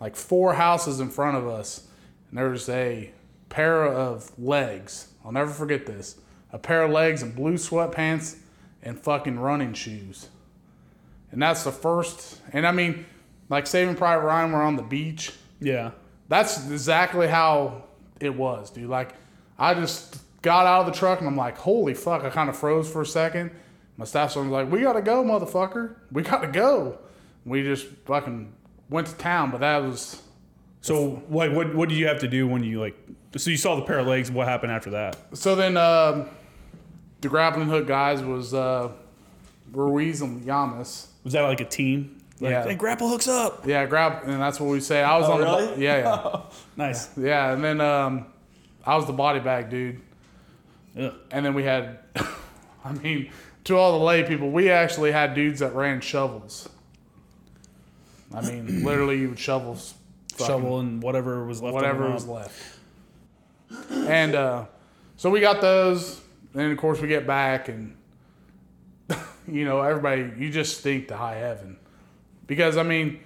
like 0.00 0.16
four 0.16 0.54
houses 0.54 0.98
in 0.98 1.10
front 1.10 1.36
of 1.36 1.46
us, 1.46 1.88
and 2.30 2.38
there 2.38 2.48
was 2.48 2.70
a 2.70 3.12
pair 3.50 3.84
of 3.84 4.32
legs. 4.38 5.08
I'll 5.22 5.32
never 5.32 5.50
forget 5.50 5.84
this. 5.84 6.16
A 6.54 6.58
pair 6.58 6.84
of 6.84 6.90
legs 6.90 7.22
and 7.22 7.36
blue 7.36 7.54
sweatpants 7.54 8.36
and 8.82 8.98
fucking 8.98 9.38
running 9.38 9.74
shoes. 9.74 10.28
And 11.30 11.42
that's 11.42 11.64
the 11.64 11.72
first. 11.72 12.40
And 12.52 12.66
I 12.66 12.72
mean, 12.72 13.06
like 13.48 13.66
Saving 13.66 13.94
Private 13.94 14.24
Ryan, 14.24 14.52
we're 14.52 14.62
on 14.62 14.76
the 14.76 14.82
beach. 14.82 15.32
Yeah. 15.60 15.92
That's 16.28 16.68
exactly 16.70 17.26
how 17.26 17.84
it 18.20 18.34
was, 18.34 18.70
dude. 18.70 18.88
Like, 18.88 19.14
I 19.58 19.74
just 19.74 20.18
got 20.42 20.66
out 20.66 20.80
of 20.80 20.86
the 20.86 20.98
truck 20.98 21.20
and 21.20 21.28
I'm 21.28 21.36
like, 21.36 21.58
holy 21.58 21.94
fuck. 21.94 22.24
I 22.24 22.30
kind 22.30 22.48
of 22.48 22.56
froze 22.56 22.90
for 22.90 23.02
a 23.02 23.06
second. 23.06 23.50
My 23.96 24.04
staff 24.04 24.32
sergeant 24.32 24.52
was 24.52 24.64
like, 24.64 24.72
we 24.72 24.80
gotta 24.82 25.02
go, 25.02 25.24
motherfucker. 25.24 25.96
We 26.12 26.22
gotta 26.22 26.48
go. 26.48 26.98
We 27.44 27.62
just 27.62 27.86
fucking 28.06 28.52
went 28.88 29.08
to 29.08 29.16
town, 29.16 29.50
but 29.50 29.60
that 29.60 29.82
was. 29.82 30.22
So 30.80 31.22
like 31.28 31.52
what 31.52 31.74
what 31.74 31.88
did 31.88 31.98
you 31.98 32.06
have 32.06 32.20
to 32.20 32.28
do 32.28 32.46
when 32.46 32.62
you 32.62 32.80
like 32.80 32.96
so 33.36 33.50
you 33.50 33.56
saw 33.56 33.74
the 33.74 33.82
pair 33.82 33.98
of 33.98 34.06
legs, 34.06 34.30
what 34.30 34.46
happened 34.46 34.72
after 34.72 34.90
that? 34.90 35.16
So 35.34 35.54
then 35.54 35.76
um, 35.76 36.28
the 37.20 37.28
grappling 37.28 37.68
hook 37.68 37.86
guys 37.86 38.22
was 38.22 38.54
uh, 38.54 38.92
Ruiz 39.72 40.20
and 40.22 40.42
Yamas. 40.44 41.06
Was 41.24 41.32
that 41.34 41.42
like 41.42 41.60
a 41.60 41.64
team? 41.64 42.20
Like, 42.40 42.50
Yeah. 42.52 42.64
hey, 42.64 42.74
grapple 42.74 43.08
hooks 43.08 43.26
up. 43.28 43.66
Yeah, 43.66 43.84
grab, 43.86 44.22
and 44.24 44.40
that's 44.40 44.60
what 44.60 44.70
we 44.70 44.80
say. 44.80 45.02
I 45.02 45.18
was 45.18 45.28
Oh, 45.28 45.32
on 45.32 45.40
the 45.40 45.44
really? 45.46 45.66
bo- 45.66 45.80
yeah, 45.80 45.98
yeah, 45.98 46.40
Nice. 46.76 47.08
yeah, 47.18 47.52
and 47.52 47.64
then 47.64 47.80
um, 47.80 48.26
I 48.84 48.94
was 48.96 49.06
the 49.06 49.12
body 49.12 49.40
bag 49.40 49.70
dude, 49.70 50.00
Ugh. 50.98 51.12
and 51.32 51.44
then 51.44 51.54
we 51.54 51.64
had, 51.64 51.98
I 52.84 52.92
mean, 52.92 53.30
to 53.64 53.76
all 53.76 53.98
the 53.98 54.04
lay 54.04 54.22
people, 54.22 54.50
we 54.50 54.70
actually 54.70 55.10
had 55.12 55.34
dudes 55.34 55.58
that 55.60 55.74
ran 55.74 56.00
shovels. 56.00 56.68
I 58.32 58.40
mean, 58.42 58.84
literally, 58.84 59.18
you 59.18 59.30
would 59.30 59.38
shovel, 59.38 59.74
fucking 59.74 60.46
Shovel 60.46 60.78
and 60.80 61.02
whatever 61.02 61.44
was 61.44 61.60
left. 61.60 61.74
on 61.74 61.82
whatever 61.82 62.08
was 62.10 62.26
left, 62.26 62.54
and 63.90 64.34
uh, 64.36 64.66
so 65.16 65.28
we 65.30 65.40
got 65.40 65.60
those. 65.60 66.20
and 66.54 66.70
of 66.72 66.78
course 66.78 67.00
we 67.00 67.08
get 67.08 67.26
back, 67.26 67.68
and 67.68 67.96
you 69.50 69.64
know, 69.64 69.80
everybody, 69.80 70.30
you 70.36 70.50
just 70.50 70.80
think 70.80 71.08
the 71.08 71.16
high 71.16 71.36
heaven. 71.36 71.76
Because, 72.46 72.76
I 72.76 72.82
mean, 72.82 73.20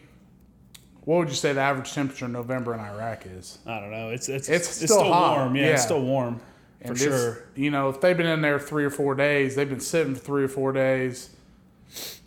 what 1.05 1.19
would 1.19 1.29
you 1.29 1.35
say 1.35 1.53
the 1.53 1.61
average 1.61 1.93
temperature 1.93 2.27
in 2.27 2.33
November 2.33 2.75
in 2.75 2.81
Iraq 2.81 3.27
is? 3.27 3.59
I 3.67 3.81
don't 3.81 3.91
know. 3.91 4.11
It's 4.11 4.29
it's 4.29 4.49
It's 4.49 4.83
it's, 4.83 4.93
still 4.93 5.09
warm. 5.09 5.57
Yeah, 5.57 5.67
it's 5.67 5.83
still 5.83 6.03
warm 6.03 6.41
for 6.81 6.89
And 6.89 6.99
sure. 6.99 7.45
You 7.55 7.71
know, 7.71 7.89
if 7.89 8.01
they've 8.01 8.17
been 8.17 8.27
in 8.27 8.41
there 8.41 8.59
three 8.59 8.85
or 8.85 8.91
four 8.91 9.15
days, 9.15 9.55
they've 9.55 9.69
been 9.69 9.81
sitting 9.81 10.15
for 10.15 10.21
three 10.21 10.45
or 10.45 10.49
four 10.49 10.73
days. 10.73 11.31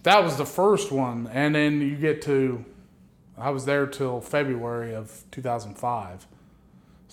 That 0.04 0.24
was 0.24 0.38
the 0.38 0.46
first 0.46 0.92
one. 0.92 1.28
And 1.32 1.56
then 1.56 1.82
you 1.82 1.96
get 1.96 2.22
to, 2.24 2.64
I 3.38 3.50
was 3.50 3.66
there 3.66 3.88
till 3.88 4.22
February 4.22 4.94
of 4.94 5.24
2005. 5.32 6.28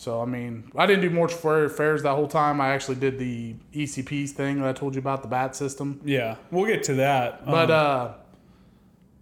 So, 0.02 0.20
I 0.20 0.24
mean, 0.24 0.64
I 0.74 0.86
didn't 0.86 1.02
do 1.02 1.10
mortuary 1.10 1.66
affairs 1.66 2.02
that 2.02 2.16
whole 2.16 2.26
time. 2.26 2.60
I 2.60 2.70
actually 2.70 2.96
did 2.96 3.20
the 3.20 3.54
ECPs 3.72 4.30
thing 4.30 4.60
that 4.60 4.68
I 4.68 4.72
told 4.72 4.96
you 4.96 4.98
about, 4.98 5.22
the 5.22 5.28
BAT 5.28 5.54
system. 5.54 6.00
Yeah, 6.04 6.34
we'll 6.50 6.66
get 6.66 6.82
to 6.84 6.94
that. 6.94 7.46
But, 7.46 7.70
Um, 7.70 7.86
uh, 7.86 8.10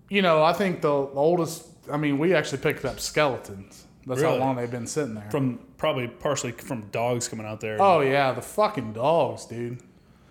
you 0.09 0.23
know, 0.23 0.43
I 0.43 0.55
think 0.55 0.81
the, 0.81 0.89
the 0.89 1.21
oldest, 1.21 1.67
I 1.93 1.99
mean, 1.99 2.19
we 2.19 2.33
actually 2.33 2.63
picked 2.63 2.87
up 2.87 2.99
skeletons. 2.99 3.85
That's 4.07 4.23
Really? 4.23 4.39
how 4.39 4.43
long 4.43 4.57
they've 4.57 4.71
been 4.71 4.87
sitting 4.87 5.17
there. 5.17 5.31
from 5.31 5.59
probably 5.77 6.09
partially 6.09 6.53
from 6.53 6.87
dogs 6.93 7.29
coming 7.29 7.45
out 7.45 7.61
there. 7.61 7.77
Oh 7.79 8.01
yeah, 8.01 8.33
the 8.33 8.41
fucking 8.41 8.95
dogs, 8.95 9.45
dude. 9.45 9.83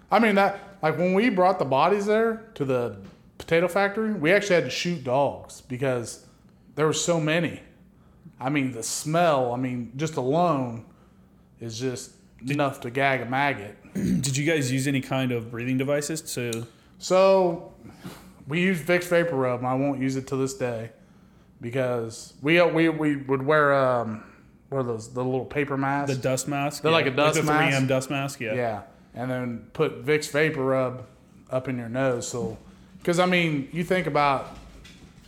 I 0.09 0.17
mean 0.17 0.33
that 0.33 0.59
like 0.81 0.97
when 0.97 1.13
we 1.13 1.29
brought 1.29 1.59
the 1.59 1.65
bodies 1.65 2.07
there 2.07 2.47
to 2.55 2.65
the 2.65 2.97
potato 3.37 3.67
factory, 3.67 4.13
we 4.13 4.31
actually 4.31 4.55
had 4.55 4.63
to 4.63 4.71
shoot 4.71 5.03
dogs 5.03 5.61
because 5.61 6.25
there 6.73 6.87
were 6.87 6.93
so 6.93 7.19
many. 7.19 7.61
I 8.39 8.49
mean 8.49 8.71
the 8.71 8.83
smell, 8.83 9.53
I 9.53 9.57
mean 9.57 9.91
just 9.95 10.15
alone 10.15 10.85
is 11.59 11.79
just 11.79 12.11
enough 12.47 12.79
to 12.81 12.89
gag 12.89 13.21
a 13.21 13.25
maggot. 13.25 13.77
Did 13.93 14.37
you 14.37 14.45
guys 14.45 14.71
use 14.71 14.87
any 14.87 15.01
kind 15.01 15.31
of 15.31 15.51
breathing 15.51 15.77
devices 15.77 16.21
to? 16.33 16.65
So 16.97 17.73
we 18.47 18.61
used 18.61 18.85
Vicks 18.85 19.07
VapoRub 19.07 19.59
and 19.59 19.67
I 19.67 19.73
won't 19.75 20.01
use 20.01 20.15
it 20.15 20.27
to 20.27 20.35
this 20.35 20.53
day 20.53 20.91
because 21.61 22.33
we 22.41 22.61
we 22.61 22.89
we 22.89 23.15
would 23.17 23.41
wear 23.41 23.73
um 23.73 24.23
what 24.69 24.79
are 24.79 24.83
those 24.83 25.11
the 25.13 25.23
little 25.23 25.45
paper 25.45 25.77
masks? 25.77 26.15
The 26.15 26.21
dust 26.21 26.47
mask. 26.47 26.83
They're 26.83 26.91
like 26.91 27.07
a 27.07 27.11
dust 27.11 27.43
like 27.43 27.71
the 27.71 27.77
3M 27.77 27.87
dust 27.87 28.09
mask. 28.09 28.39
Yeah. 28.39 28.53
Yeah, 28.53 28.81
and 29.15 29.29
then 29.29 29.67
put 29.73 30.05
Vicks 30.05 30.31
VapoRub 30.31 31.03
up 31.49 31.67
in 31.67 31.77
your 31.77 31.89
nose. 31.89 32.27
So, 32.27 32.57
because 32.99 33.19
I 33.19 33.25
mean, 33.25 33.67
you 33.71 33.83
think 33.83 34.07
about 34.07 34.55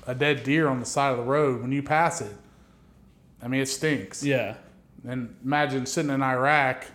a 0.06 0.14
dead 0.14 0.44
deer 0.44 0.68
on 0.68 0.80
the 0.80 0.86
side 0.86 1.12
of 1.12 1.18
the 1.18 1.24
road 1.24 1.62
when 1.62 1.72
you 1.72 1.82
pass 1.82 2.22
it. 2.22 2.36
I 3.44 3.48
mean, 3.48 3.62
it 3.62 3.68
stinks. 3.68 4.24
Yeah. 4.24 4.56
And 5.08 5.36
imagine 5.44 5.86
sitting 5.86 6.12
in 6.12 6.22
Iraq, 6.22 6.86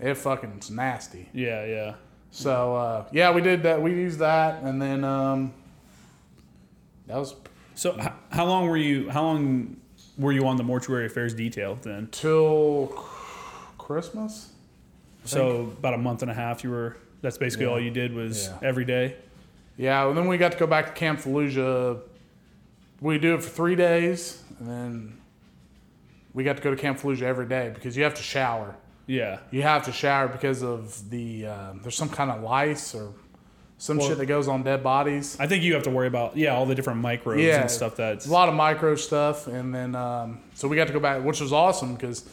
it 0.00 0.14
fucking 0.14 0.52
it's 0.56 0.70
nasty. 0.70 1.28
Yeah. 1.32 1.64
Yeah. 1.66 1.94
So 2.30 2.76
uh, 2.76 3.04
yeah, 3.12 3.30
we 3.32 3.40
did 3.40 3.62
that. 3.64 3.80
We 3.80 3.92
used 3.92 4.18
that, 4.20 4.62
and 4.62 4.80
then 4.80 5.04
um, 5.04 5.52
that 7.06 7.16
was 7.16 7.34
So 7.74 7.96
h- 8.00 8.08
how 8.30 8.46
long 8.46 8.68
were 8.68 8.76
you? 8.76 9.08
How 9.10 9.22
long 9.22 9.76
were 10.18 10.32
you 10.32 10.46
on 10.46 10.56
the 10.56 10.62
mortuary 10.64 11.06
affairs 11.06 11.34
detail 11.34 11.78
then? 11.82 12.08
till 12.10 12.88
Christmas. 13.78 14.52
So 15.24 15.60
about 15.78 15.94
a 15.94 15.98
month 15.98 16.22
and 16.22 16.30
a 16.30 16.34
half. 16.34 16.62
You 16.64 16.70
were. 16.70 16.96
That's 17.22 17.38
basically 17.38 17.66
Yeah. 17.66 17.72
all 17.72 17.80
you 17.80 17.90
did 17.90 18.14
was 18.14 18.48
Yeah. 18.48 18.68
every 18.68 18.84
day. 18.84 19.16
Yeah, 19.78 20.06
and 20.08 20.16
then 20.16 20.26
we 20.28 20.38
got 20.38 20.52
to 20.52 20.58
go 20.58 20.66
back 20.66 20.86
to 20.86 20.92
Camp 20.92 21.20
Fallujah. 21.20 22.00
We 23.00 23.18
do 23.18 23.34
it 23.34 23.42
for 23.42 23.50
three 23.50 23.76
days, 23.76 24.42
and 24.58 24.68
then 24.68 25.18
we 26.36 26.44
got 26.44 26.58
to 26.58 26.62
go 26.62 26.70
to 26.70 26.76
Camp 26.76 26.98
Fallujah 27.00 27.22
every 27.22 27.46
day 27.46 27.70
because 27.74 27.96
you 27.96 28.04
have 28.04 28.14
to 28.14 28.22
shower. 28.22 28.76
Yeah. 29.06 29.38
You 29.50 29.62
have 29.62 29.86
to 29.86 29.92
shower 29.92 30.28
because 30.28 30.62
of 30.62 31.08
the 31.08 31.46
uh, 31.46 31.72
there's 31.82 31.96
some 31.96 32.10
kind 32.10 32.30
of 32.30 32.42
lice 32.42 32.94
or 32.94 33.14
some 33.78 33.96
Well- 33.96 34.08
shit 34.08 34.18
that 34.18 34.26
goes 34.26 34.46
on 34.46 34.62
dead 34.62 34.82
bodies. 34.82 35.38
I 35.40 35.46
think 35.46 35.64
you 35.64 35.72
have 35.72 35.84
to 35.84 35.90
worry 35.90 36.08
about 36.08 36.36
yeah 36.36 36.54
all 36.54 36.66
the 36.66 36.74
different 36.74 37.00
microbes 37.00 37.42
Yeah, 37.42 37.62
and 37.62 37.70
stuff 37.70 37.96
that's 37.96 38.26
a 38.26 38.30
lot 38.30 38.50
of 38.50 38.54
micro 38.54 38.96
stuff, 38.96 39.46
and 39.46 39.74
then 39.74 39.94
um, 39.94 40.40
so 40.54 40.68
we 40.68 40.76
got 40.76 40.88
to 40.88 40.92
go 40.92 41.00
back, 41.00 41.24
which 41.24 41.40
was 41.40 41.54
awesome 41.54 41.94
because 41.94 42.28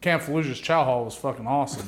Camp 0.00 0.22
Fallujah's 0.22 0.60
chow 0.60 0.84
hall 0.84 1.04
was 1.04 1.16
fucking 1.16 1.46
awesome. 1.46 1.86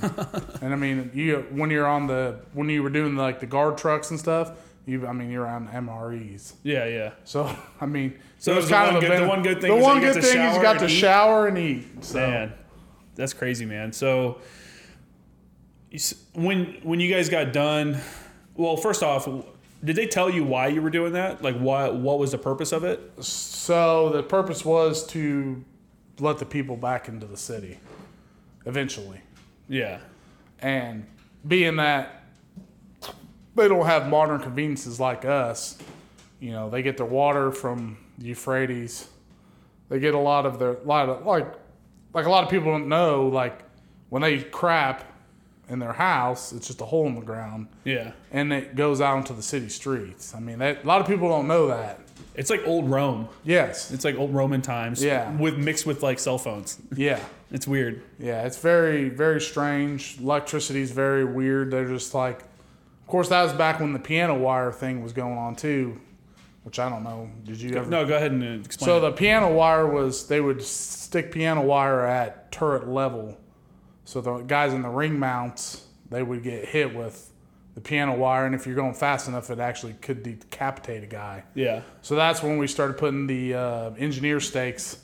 and 0.60 0.72
I 0.72 0.76
mean, 0.76 1.12
you 1.14 1.46
when 1.50 1.70
you're 1.70 1.86
on 1.86 2.08
the 2.08 2.40
when 2.52 2.68
you 2.68 2.82
were 2.82 2.90
doing 2.90 3.14
like 3.16 3.38
the 3.38 3.46
guard 3.46 3.78
trucks 3.78 4.10
and 4.10 4.18
stuff, 4.18 4.52
you 4.86 5.06
I 5.06 5.12
mean 5.12 5.30
you're 5.30 5.46
on 5.46 5.68
MREs. 5.68 6.54
yeah 6.62 6.84
yeah. 6.86 7.10
So 7.24 7.54
I 7.80 7.86
mean, 7.86 8.18
So 8.38 8.52
it 8.52 8.56
was 8.56 8.68
kind 8.68 8.96
of 8.96 9.00
good- 9.02 9.22
the 9.22 9.26
one 9.28 9.42
good 9.42 9.60
thing 9.60 9.70
The 9.76 9.82
one 9.82 10.00
good 10.00 10.14
thing 10.14 10.40
is 10.40 10.56
you 10.56 10.62
got 10.62 10.78
to 10.80 10.86
eat. 10.86 10.90
shower 10.90 11.46
and 11.48 11.56
eat. 11.58 12.04
So 12.04 12.18
Man, 12.18 12.52
that's 13.14 13.32
crazy, 13.32 13.64
man. 13.66 13.92
So 13.92 14.38
when 16.34 16.78
when 16.82 17.00
you 17.00 17.12
guys 17.12 17.28
got 17.28 17.52
done, 17.52 17.98
well, 18.56 18.76
first 18.76 19.02
off, 19.02 19.28
did 19.84 19.96
they 19.96 20.06
tell 20.06 20.28
you 20.28 20.44
why 20.44 20.68
you 20.68 20.82
were 20.82 20.90
doing 20.90 21.12
that? 21.12 21.42
Like, 21.42 21.56
what 21.58 21.96
what 21.96 22.18
was 22.18 22.32
the 22.32 22.38
purpose 22.38 22.72
of 22.72 22.84
it? 22.84 23.00
so 23.22 24.10
the 24.10 24.22
purpose 24.22 24.64
was 24.64 25.06
to 25.08 25.64
let 26.20 26.38
the 26.38 26.44
people 26.46 26.76
back 26.76 27.08
into 27.08 27.26
the 27.26 27.36
city, 27.36 27.78
eventually, 28.66 29.20
Yeah, 29.68 29.98
and 30.60 31.06
being 31.46 31.76
that 31.76 32.23
they 33.54 33.68
don't 33.68 33.86
have 33.86 34.08
modern 34.08 34.40
conveniences 34.40 34.98
like 34.98 35.24
us, 35.24 35.78
you 36.40 36.52
know, 36.52 36.70
they 36.70 36.82
get 36.82 36.96
their 36.96 37.06
water 37.06 37.50
from 37.52 37.96
the 38.18 38.26
Euphrates. 38.26 39.08
They 39.88 39.98
get 40.00 40.14
a 40.14 40.18
lot 40.18 40.46
of 40.46 40.58
their 40.58 40.74
lot 40.84 41.08
of 41.08 41.26
like 41.26 41.52
like 42.12 42.26
a 42.26 42.30
lot 42.30 42.44
of 42.44 42.50
people 42.50 42.72
don't 42.72 42.88
know 42.88 43.28
like 43.28 43.62
when 44.08 44.22
they 44.22 44.40
crap 44.42 45.04
in 45.68 45.78
their 45.78 45.92
house, 45.92 46.52
it's 46.52 46.66
just 46.66 46.80
a 46.80 46.84
hole 46.84 47.06
in 47.06 47.14
the 47.14 47.22
ground. 47.22 47.68
yeah. 47.84 48.12
and 48.32 48.52
it 48.52 48.76
goes 48.76 49.00
out 49.00 49.16
into 49.16 49.32
the 49.32 49.42
city 49.42 49.68
streets. 49.68 50.34
I 50.34 50.40
mean, 50.40 50.58
that, 50.58 50.84
a 50.84 50.86
lot 50.86 51.00
of 51.00 51.06
people 51.06 51.28
don't 51.28 51.48
know 51.48 51.68
that. 51.68 52.00
It's 52.34 52.50
like 52.50 52.66
old 52.66 52.90
Rome. 52.90 53.28
Yes. 53.44 53.90
It's 53.90 54.04
like 54.04 54.16
old 54.16 54.34
Roman 54.34 54.60
times. 54.60 55.02
Yeah. 55.02 55.34
with 55.36 55.56
mixed 55.56 55.86
with 55.86 56.02
like 56.02 56.18
cell 56.18 56.38
phones. 56.38 56.78
Yeah. 56.94 57.20
It's 57.50 57.66
weird. 57.66 58.02
Yeah. 58.18 58.44
It's 58.44 58.58
very, 58.58 59.08
very 59.08 59.40
strange. 59.40 60.18
Electricity 60.20 60.82
is 60.82 60.90
very 60.90 61.24
weird. 61.24 61.70
They're 61.70 61.88
just 61.88 62.12
like, 62.12 62.42
of 63.04 63.08
course, 63.08 63.28
that 63.28 63.42
was 63.42 63.52
back 63.52 63.80
when 63.80 63.92
the 63.92 63.98
piano 63.98 64.34
wire 64.34 64.72
thing 64.72 65.02
was 65.02 65.12
going 65.12 65.36
on 65.36 65.56
too, 65.56 66.00
which 66.62 66.78
I 66.78 66.88
don't 66.88 67.04
know. 67.04 67.28
Did 67.44 67.60
you 67.60 67.76
ever? 67.76 67.90
No, 67.90 68.06
go 68.06 68.16
ahead 68.16 68.32
and 68.32 68.42
uh, 68.42 68.64
explain. 68.64 68.86
So 68.86 68.96
it. 68.96 69.00
the 69.00 69.12
piano 69.12 69.52
wire 69.52 69.86
was 69.86 70.26
they 70.26 70.40
would 70.40 70.62
stick 70.62 71.30
piano 71.30 71.60
wire 71.60 72.06
at 72.06 72.50
turret 72.50 72.88
level. 72.88 73.38
So 74.06 74.22
the 74.22 74.38
guys 74.38 74.72
in 74.72 74.80
the 74.80 74.88
ring 74.88 75.18
mounts 75.18 75.86
they 76.08 76.22
would 76.22 76.42
get 76.42 76.64
hit 76.64 76.94
with 76.94 77.30
the 77.74 77.82
piano 77.82 78.14
wire, 78.16 78.46
and 78.46 78.54
if 78.54 78.66
you're 78.66 78.74
going 78.74 78.94
fast 78.94 79.28
enough, 79.28 79.50
it 79.50 79.58
actually 79.58 79.94
could 80.00 80.22
decapitate 80.22 81.02
a 81.02 81.06
guy. 81.06 81.42
yeah, 81.54 81.82
So 82.00 82.14
that's 82.14 82.42
when 82.42 82.56
we 82.56 82.68
started 82.68 82.96
putting 82.96 83.26
the 83.26 83.54
uh, 83.54 83.90
engineer 83.98 84.40
stakes 84.40 84.96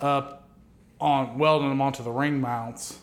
up 0.00 0.48
on 1.00 1.38
welding 1.38 1.68
them 1.68 1.80
onto 1.80 2.02
the 2.02 2.10
ring 2.10 2.40
mounts. 2.40 2.98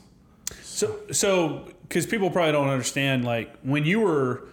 So, 0.64 1.00
so 1.12 1.68
because 1.94 2.08
people 2.08 2.32
probably 2.32 2.52
don't 2.54 2.70
understand, 2.70 3.24
like 3.24 3.56
when 3.62 3.86
you 3.86 4.00
were 4.00 4.46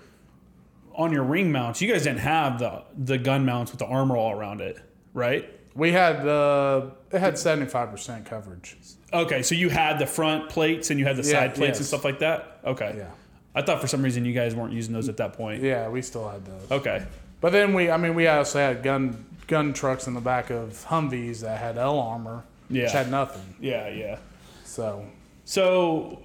on 0.95 1.11
your 1.13 1.23
ring 1.25 1.51
mounts, 1.51 1.81
you 1.81 1.91
guys 1.91 2.03
didn't 2.05 2.19
have 2.21 2.59
the 2.59 2.83
the 2.99 3.17
gun 3.17 3.47
mounts 3.47 3.71
with 3.73 3.79
the 3.79 3.87
armor 3.87 4.17
all 4.17 4.33
around 4.33 4.61
it, 4.61 4.79
right? 5.15 5.49
We 5.75 5.93
had 5.93 6.27
uh, 6.27 6.91
it 7.11 7.19
had 7.21 7.39
seventy 7.39 7.71
five 7.71 7.91
percent 7.91 8.27
coverage. 8.27 8.77
Okay, 9.13 9.43
so 9.43 9.55
you 9.55 9.71
had 9.71 9.99
the 9.99 10.07
front 10.07 10.51
plates 10.51 10.91
and 10.91 11.01
you 11.01 11.07
had 11.07 11.17
the 11.17 11.23
Yeah, 11.23 11.31
side 11.41 11.55
plates 11.55 11.79
and 11.79 11.87
stuff 11.87 12.05
like 12.05 12.19
that. 12.19 12.59
Okay, 12.65 12.95
Yeah, 12.99 13.07
I 13.55 13.63
thought 13.63 13.81
for 13.81 13.87
some 13.87 14.03
reason 14.03 14.25
you 14.25 14.33
guys 14.35 14.55
weren't 14.55 14.73
using 14.73 14.93
those 14.93 15.09
at 15.09 15.17
that 15.17 15.33
point. 15.33 15.63
yeah, 15.63 15.89
we 15.89 16.03
still 16.03 16.29
had 16.29 16.45
those. 16.45 16.71
Okay, 16.71 17.05
But 17.41 17.53
then 17.53 17.73
we, 17.75 17.91
I 17.91 17.97
mean, 17.97 18.15
we 18.15 18.27
also 18.29 18.59
had 18.59 18.83
gun 18.83 19.25
gun 19.47 19.73
trucks 19.73 20.07
in 20.07 20.15
the 20.15 20.21
back 20.21 20.51
of 20.51 20.85
Humvees 20.89 21.41
that 21.41 21.59
had 21.59 21.79
L 21.79 21.99
armor, 21.99 22.45
Yeah. 22.69 22.83
which 22.85 22.93
had 22.93 23.11
nothing. 23.11 23.55
yeah, 23.61 23.89
yeah. 23.89 24.19
So 24.65 25.05
So, 25.45 26.21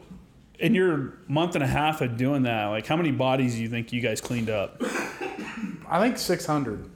in 0.59 0.73
your 0.75 1.17
month 1.27 1.55
and 1.55 1.63
a 1.63 1.67
half 1.67 2.01
of 2.01 2.17
doing 2.17 2.43
that, 2.43 2.65
like 2.67 2.85
how 2.87 2.95
many 2.95 3.11
bodies 3.11 3.55
do 3.55 3.61
you 3.61 3.69
think 3.69 3.91
you 3.93 4.01
guys 4.01 4.21
cleaned 4.21 4.49
up? 4.49 4.81
I 5.89 5.99
think 6.01 6.17
six 6.17 6.45
hundred. 6.45 6.89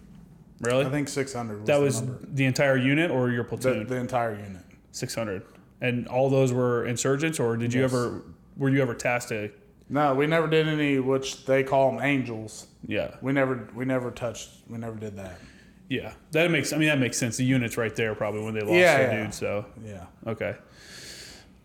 Really? 0.61 0.85
I 0.85 0.89
think 0.89 1.07
six 1.07 1.33
hundred. 1.33 1.59
Was 1.61 1.67
that 1.67 1.79
was 1.79 2.01
number. 2.01 2.19
the 2.33 2.45
entire 2.45 2.77
unit 2.77 3.11
or 3.11 3.29
your 3.29 3.43
the, 3.43 3.49
platoon? 3.49 3.87
the 3.87 3.95
entire 3.95 4.35
unit. 4.35 4.61
Six 4.91 5.13
hundred, 5.15 5.43
and 5.81 6.07
all 6.07 6.29
those 6.29 6.51
were 6.51 6.85
insurgents, 6.85 7.39
or 7.39 7.55
did 7.57 7.73
you 7.73 7.81
Yes. 7.81 7.93
ever? 7.93 8.23
Were 8.57 8.69
you 8.69 8.81
ever 8.81 8.93
tasked 8.93 9.29
to? 9.29 9.49
No, 9.91 10.13
we 10.13 10.27
never 10.27 10.47
did 10.47 10.67
any, 10.67 10.99
which 10.99 11.45
they 11.45 11.63
call 11.63 11.91
them 11.91 12.01
angels. 12.03 12.67
Yeah, 12.85 13.15
We 13.21 13.31
never, 13.33 13.69
we 13.73 13.85
never 13.85 14.11
touched. 14.11 14.49
We 14.69 14.77
never 14.77 14.95
did 14.95 15.15
that. 15.17 15.39
yeah. 15.87 16.13
That 16.31 16.51
makes. 16.51 16.73
I 16.73 16.77
mean, 16.77 16.89
that 16.89 16.99
makes 16.99 17.17
sense. 17.17 17.37
The 17.37 17.43
unit's 17.45 17.75
right 17.77 17.95
there, 17.95 18.13
probably 18.15 18.43
when 18.43 18.53
they 18.53 18.59
lost 18.61 18.73
Yeah, 18.73 18.97
their 18.97 19.11
yeah. 19.13 19.23
dude. 19.23 19.33
So 19.33 19.65
Yeah. 19.83 20.05
okay, 20.27 20.55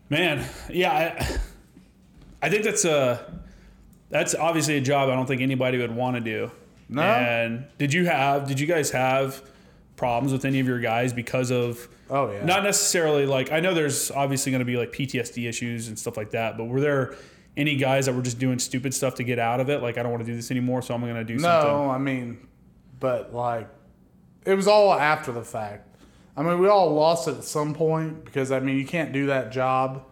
man. 0.09 0.43
Yeah, 0.69 0.91
I, 0.91 1.37
I 2.45 2.49
think 2.49 2.63
that's 2.63 2.85
a. 2.85 3.41
That's 4.11 4.35
obviously 4.35 4.77
a 4.77 4.81
job 4.81 5.09
I 5.09 5.15
don't 5.15 5.25
think 5.25 5.41
anybody 5.41 5.79
would 5.79 5.93
want 5.93 6.15
to 6.15 6.21
do. 6.21 6.51
No. 6.87 7.01
And 7.01 7.65
did 7.79 7.91
you 7.91 8.05
have? 8.05 8.47
Did 8.47 8.59
you 8.59 8.67
guys 8.67 8.91
have 8.91 9.41
problems 9.95 10.31
with 10.31 10.45
any 10.45 10.59
of 10.59 10.67
your 10.67 10.79
guys 10.79 11.11
because 11.11 11.51
of? 11.51 11.89
Oh 12.07 12.31
yeah. 12.31 12.45
Not 12.45 12.63
necessarily 12.63 13.25
like 13.25 13.51
I 13.51 13.61
know 13.61 13.73
there's 13.73 14.11
obviously 14.11 14.51
going 14.51 14.59
to 14.59 14.65
be 14.65 14.77
like 14.77 14.91
PTSD 14.91 15.49
issues 15.49 15.87
and 15.87 15.97
stuff 15.97 16.17
like 16.17 16.31
that, 16.31 16.55
but 16.55 16.65
were 16.65 16.79
there 16.79 17.15
any 17.57 17.77
guys 17.77 18.05
that 18.05 18.13
were 18.13 18.21
just 18.21 18.37
doing 18.37 18.59
stupid 18.59 18.93
stuff 18.93 19.15
to 19.15 19.23
get 19.23 19.39
out 19.39 19.59
of 19.59 19.71
it? 19.71 19.81
Like 19.81 19.97
I 19.97 20.03
don't 20.03 20.11
want 20.11 20.23
to 20.23 20.29
do 20.29 20.35
this 20.35 20.51
anymore, 20.51 20.83
so 20.83 20.93
I'm 20.93 21.01
going 21.01 21.15
to 21.15 21.23
do 21.23 21.39
something. 21.39 21.71
No, 21.71 21.89
I 21.89 21.97
mean, 21.97 22.47
but 22.99 23.33
like, 23.33 23.67
it 24.45 24.53
was 24.53 24.67
all 24.67 24.93
after 24.93 25.31
the 25.31 25.43
fact. 25.43 25.97
I 26.37 26.43
mean, 26.43 26.59
we 26.59 26.67
all 26.67 26.93
lost 26.93 27.27
it 27.27 27.37
at 27.37 27.43
some 27.43 27.73
point 27.73 28.23
because 28.23 28.51
I 28.51 28.59
mean, 28.59 28.77
you 28.77 28.85
can't 28.85 29.11
do 29.11 29.25
that 29.27 29.51
job 29.51 30.05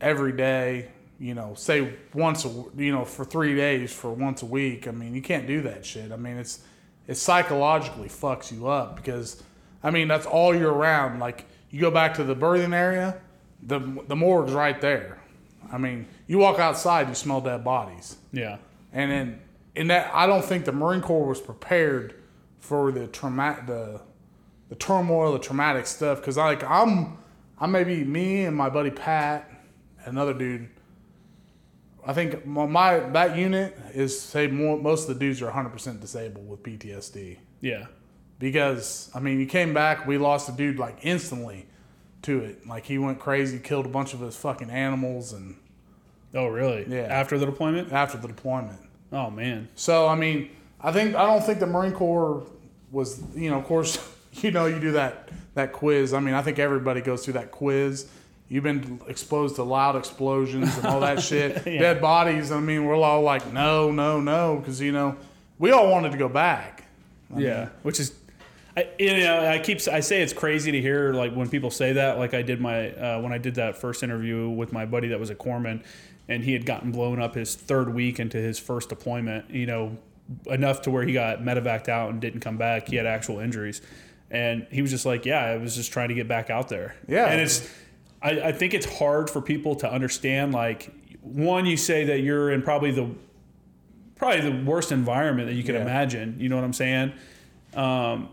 every 0.00 0.32
day. 0.32 0.92
You 1.18 1.34
know, 1.34 1.54
say 1.54 1.94
once 2.12 2.44
a 2.44 2.48
you 2.76 2.92
know 2.92 3.04
for 3.04 3.24
three 3.24 3.54
days 3.54 3.92
for 3.92 4.12
once 4.12 4.42
a 4.42 4.46
week. 4.46 4.86
I 4.86 4.90
mean, 4.90 5.14
you 5.14 5.22
can't 5.22 5.46
do 5.46 5.62
that 5.62 5.84
shit. 5.84 6.12
I 6.12 6.16
mean, 6.16 6.36
it's 6.36 6.60
it 7.06 7.16
psychologically 7.16 8.08
fucks 8.08 8.52
you 8.52 8.68
up 8.68 8.96
because 8.96 9.42
I 9.82 9.90
mean 9.90 10.08
that's 10.08 10.26
all 10.26 10.54
year 10.54 10.70
round. 10.70 11.20
Like 11.20 11.46
you 11.70 11.80
go 11.80 11.90
back 11.90 12.14
to 12.14 12.24
the 12.24 12.34
berthing 12.34 12.74
area, 12.74 13.18
the 13.62 13.78
the 14.08 14.16
morgue's 14.16 14.52
right 14.52 14.80
there. 14.80 15.18
I 15.72 15.78
mean, 15.78 16.06
you 16.26 16.38
walk 16.38 16.58
outside, 16.58 17.08
you 17.08 17.14
smell 17.14 17.40
dead 17.40 17.64
bodies. 17.64 18.16
Yeah. 18.32 18.58
And 18.92 19.10
then 19.10 19.40
in 19.74 19.88
that, 19.88 20.10
I 20.14 20.26
don't 20.26 20.44
think 20.44 20.64
the 20.64 20.72
Marine 20.72 21.00
Corps 21.00 21.26
was 21.26 21.40
prepared 21.40 22.14
for 22.58 22.92
the 22.92 23.06
trauma, 23.06 23.62
the 23.66 24.00
the 24.68 24.74
turmoil, 24.74 25.32
the 25.32 25.38
traumatic 25.38 25.86
stuff. 25.86 26.20
Because 26.20 26.36
like 26.36 26.64
I'm, 26.64 27.18
I 27.58 27.66
maybe 27.66 28.04
me 28.04 28.44
and 28.44 28.56
my 28.56 28.68
buddy 28.68 28.90
Pat, 28.90 29.50
another 30.04 30.34
dude. 30.34 30.68
I 32.06 32.12
think 32.12 32.46
my, 32.46 32.66
my 32.66 32.98
that 33.10 33.36
unit 33.36 33.76
is 33.92 34.18
say 34.18 34.46
more, 34.46 34.78
most 34.78 35.08
of 35.08 35.14
the 35.14 35.20
dudes 35.20 35.42
are 35.42 35.46
100 35.46 35.70
percent 35.70 36.00
disabled 36.00 36.48
with 36.48 36.62
PTSD. 36.62 37.38
Yeah. 37.60 37.86
Because 38.38 39.10
I 39.14 39.20
mean, 39.20 39.40
you 39.40 39.46
came 39.46 39.74
back, 39.74 40.06
we 40.06 40.18
lost 40.18 40.48
a 40.48 40.52
dude 40.52 40.78
like 40.78 40.98
instantly 41.02 41.66
to 42.22 42.40
it. 42.40 42.66
Like 42.66 42.84
he 42.84 42.98
went 42.98 43.18
crazy, 43.18 43.58
killed 43.58 43.86
a 43.86 43.88
bunch 43.88 44.14
of 44.14 44.20
his 44.20 44.36
fucking 44.36 44.70
animals, 44.70 45.32
and 45.32 45.56
Oh, 46.34 46.48
really? 46.48 46.84
Yeah. 46.86 47.02
After 47.10 47.38
the 47.38 47.46
deployment? 47.46 47.92
after 47.92 48.18
the 48.18 48.28
deployment. 48.28 48.80
Oh 49.12 49.30
man. 49.30 49.68
So 49.74 50.06
I 50.06 50.14
mean, 50.14 50.50
I 50.80 50.92
think 50.92 51.14
I 51.14 51.24
don't 51.26 51.42
think 51.42 51.58
the 51.60 51.66
Marine 51.66 51.92
Corps 51.92 52.46
was 52.92 53.22
you 53.34 53.50
know 53.50 53.58
of 53.58 53.64
course 53.64 53.98
you 54.32 54.50
know 54.50 54.66
you 54.66 54.78
do 54.78 54.92
that 54.92 55.30
that 55.54 55.72
quiz. 55.72 56.12
I 56.12 56.20
mean 56.20 56.34
I 56.34 56.42
think 56.42 56.58
everybody 56.58 57.00
goes 57.00 57.24
through 57.24 57.34
that 57.34 57.50
quiz. 57.50 58.08
You've 58.48 58.64
been 58.64 59.00
exposed 59.08 59.56
to 59.56 59.64
loud 59.64 59.96
explosions 59.96 60.76
and 60.76 60.86
all 60.86 61.00
that 61.00 61.20
shit, 61.22 61.64
dead 61.64 62.00
bodies. 62.00 62.52
I 62.52 62.60
mean 62.60 62.84
we're 62.84 62.94
all 62.94 63.22
like 63.22 63.52
no 63.52 63.90
no 63.90 64.20
no 64.20 64.56
because 64.56 64.80
you 64.80 64.92
know 64.92 65.16
we 65.58 65.70
all 65.72 65.90
wanted 65.90 66.12
to 66.12 66.18
go 66.18 66.28
back. 66.28 66.84
yeah. 67.34 67.70
Which 67.82 68.00
is. 68.00 68.14
I, 68.78 68.88
you 68.98 69.16
know, 69.20 69.48
I 69.48 69.58
keep 69.58 69.78
I 69.90 70.00
say 70.00 70.20
it's 70.20 70.34
crazy 70.34 70.70
to 70.70 70.80
hear 70.82 71.14
like 71.14 71.32
when 71.32 71.48
people 71.48 71.70
say 71.70 71.94
that. 71.94 72.18
Like 72.18 72.34
I 72.34 72.42
did 72.42 72.60
my 72.60 72.90
uh, 72.90 73.20
when 73.22 73.32
I 73.32 73.38
did 73.38 73.54
that 73.54 73.78
first 73.78 74.02
interview 74.02 74.50
with 74.50 74.70
my 74.70 74.84
buddy 74.84 75.08
that 75.08 75.18
was 75.18 75.30
a 75.30 75.34
corpsman, 75.34 75.82
and 76.28 76.44
he 76.44 76.52
had 76.52 76.66
gotten 76.66 76.92
blown 76.92 77.18
up 77.18 77.34
his 77.34 77.54
third 77.54 77.94
week 77.94 78.20
into 78.20 78.36
his 78.36 78.58
first 78.58 78.90
deployment. 78.90 79.48
You 79.50 79.64
know, 79.64 79.96
enough 80.44 80.82
to 80.82 80.90
where 80.90 81.04
he 81.04 81.14
got 81.14 81.38
medevaced 81.40 81.88
out 81.88 82.10
and 82.10 82.20
didn't 82.20 82.40
come 82.40 82.58
back. 82.58 82.88
He 82.88 82.96
had 82.96 83.06
actual 83.06 83.38
injuries, 83.38 83.80
and 84.30 84.66
he 84.70 84.82
was 84.82 84.90
just 84.90 85.06
like, 85.06 85.24
"Yeah, 85.24 85.42
I 85.42 85.56
was 85.56 85.74
just 85.74 85.90
trying 85.90 86.10
to 86.10 86.14
get 86.14 86.28
back 86.28 86.50
out 86.50 86.68
there." 86.68 86.96
Yeah. 87.08 87.28
and 87.28 87.40
it's 87.40 87.66
I, 88.22 88.30
I 88.48 88.52
think 88.52 88.74
it's 88.74 88.86
hard 88.98 89.28
for 89.30 89.40
people 89.40 89.74
to 89.76 89.90
understand. 89.90 90.52
Like, 90.52 90.92
one, 91.20 91.66
you 91.66 91.76
say 91.76 92.04
that 92.04 92.20
you're 92.20 92.50
in 92.52 92.62
probably 92.62 92.90
the 92.90 93.08
probably 94.16 94.40
the 94.50 94.64
worst 94.64 94.92
environment 94.92 95.48
that 95.48 95.54
you 95.54 95.62
can 95.62 95.74
Yeah. 95.74 95.82
imagine. 95.82 96.36
You 96.38 96.48
know 96.48 96.56
what 96.56 96.64
I'm 96.64 96.72
saying? 96.72 97.12
Um, 97.74 98.30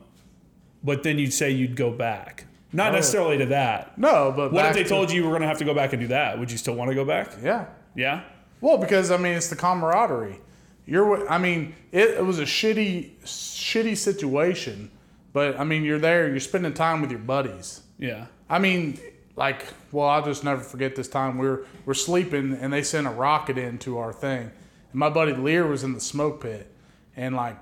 but 0.84 1.04
then 1.04 1.20
you'd 1.20 1.34
say 1.34 1.52
you'd 1.52 1.76
go 1.76 1.92
back. 1.92 2.46
Not 2.72 2.92
Oh. 2.94 2.96
necessarily 2.96 3.38
to 3.40 3.46
that. 3.48 3.98
No, 3.98 4.34
but 4.36 4.54
What 4.54 4.66
if 4.68 4.74
they 4.76 4.84
to- 4.84 4.90
told 4.90 5.12
you 5.12 5.18
you 5.18 5.24
were 5.24 5.32
going 5.32 5.42
to 5.42 5.48
have 5.48 5.58
to 5.58 5.66
go 5.66 5.74
back 5.74 5.92
and 5.94 6.02
do 6.02 6.08
that? 6.08 6.40
Would 6.40 6.52
you 6.52 6.58
still 6.58 6.76
want 6.76 6.90
to 6.90 6.96
go 6.96 7.04
back? 7.04 7.32
Yeah. 7.44 7.66
Yeah. 7.96 8.22
Well, 8.62 8.78
because 8.78 9.12
I 9.12 9.18
mean, 9.18 9.34
it's 9.34 9.50
the 9.50 9.56
camaraderie. 9.58 10.40
You're, 10.86 11.30
I 11.30 11.38
mean, 11.38 11.76
it, 11.92 12.12
it 12.12 12.26
was 12.26 12.40
a 12.40 12.44
shitty, 12.44 13.12
shitty 13.26 13.96
situation, 13.98 14.90
but 15.34 15.60
I 15.60 15.64
mean, 15.66 15.84
you're 15.84 16.00
there, 16.00 16.30
you're 16.30 16.40
spending 16.40 16.74
time 16.74 17.02
with 17.02 17.10
your 17.12 17.20
buddies. 17.20 17.82
Yeah. 18.00 18.26
I 18.50 18.60
mean, 18.60 18.98
like, 19.36 19.66
well, 19.92 20.08
I'll 20.08 20.24
just 20.24 20.44
never 20.44 20.62
forget 20.62 20.96
this 20.96 21.08
time 21.08 21.38
we 21.38 21.48
we're 21.48 21.66
we're 21.86 21.94
sleeping 21.94 22.54
and 22.60 22.72
they 22.72 22.84
sent 22.84 23.08
a 23.08 23.12
rocket 23.12 23.58
into 23.58 23.98
our 23.98 24.14
thing, 24.14 24.52
and 24.92 24.96
my 24.96 25.10
buddy 25.10 25.34
Lear 25.34 25.66
was 25.68 25.84
in 25.84 25.94
the 25.94 26.02
smoke 26.02 26.42
pit, 26.42 26.72
and 27.16 27.36
like, 27.36 27.58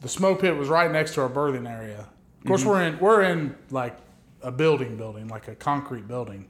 the 0.00 0.08
smoke 0.08 0.40
pit 0.40 0.56
was 0.56 0.68
right 0.68 0.90
next 0.90 1.14
to 1.14 1.22
our 1.22 1.28
berthing 1.28 1.66
area. 1.66 2.06
Of 2.40 2.46
course, 2.46 2.60
mm-hmm. 2.60 2.70
we're 2.70 2.82
in 2.82 2.98
we're 3.00 3.22
in 3.22 3.56
like 3.70 3.96
a 4.42 4.52
building, 4.52 4.96
building 4.96 5.28
like 5.28 5.48
a 5.48 5.54
concrete 5.54 6.06
building. 6.06 6.48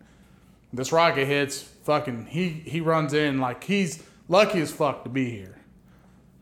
This 0.72 0.92
rocket 0.92 1.26
hits, 1.26 1.62
fucking 1.62 2.26
he 2.26 2.48
he 2.50 2.80
runs 2.82 3.14
in 3.14 3.40
like 3.40 3.64
he's 3.64 4.02
lucky 4.28 4.60
as 4.60 4.70
fuck 4.70 5.04
to 5.04 5.08
be 5.10 5.30
here, 5.30 5.56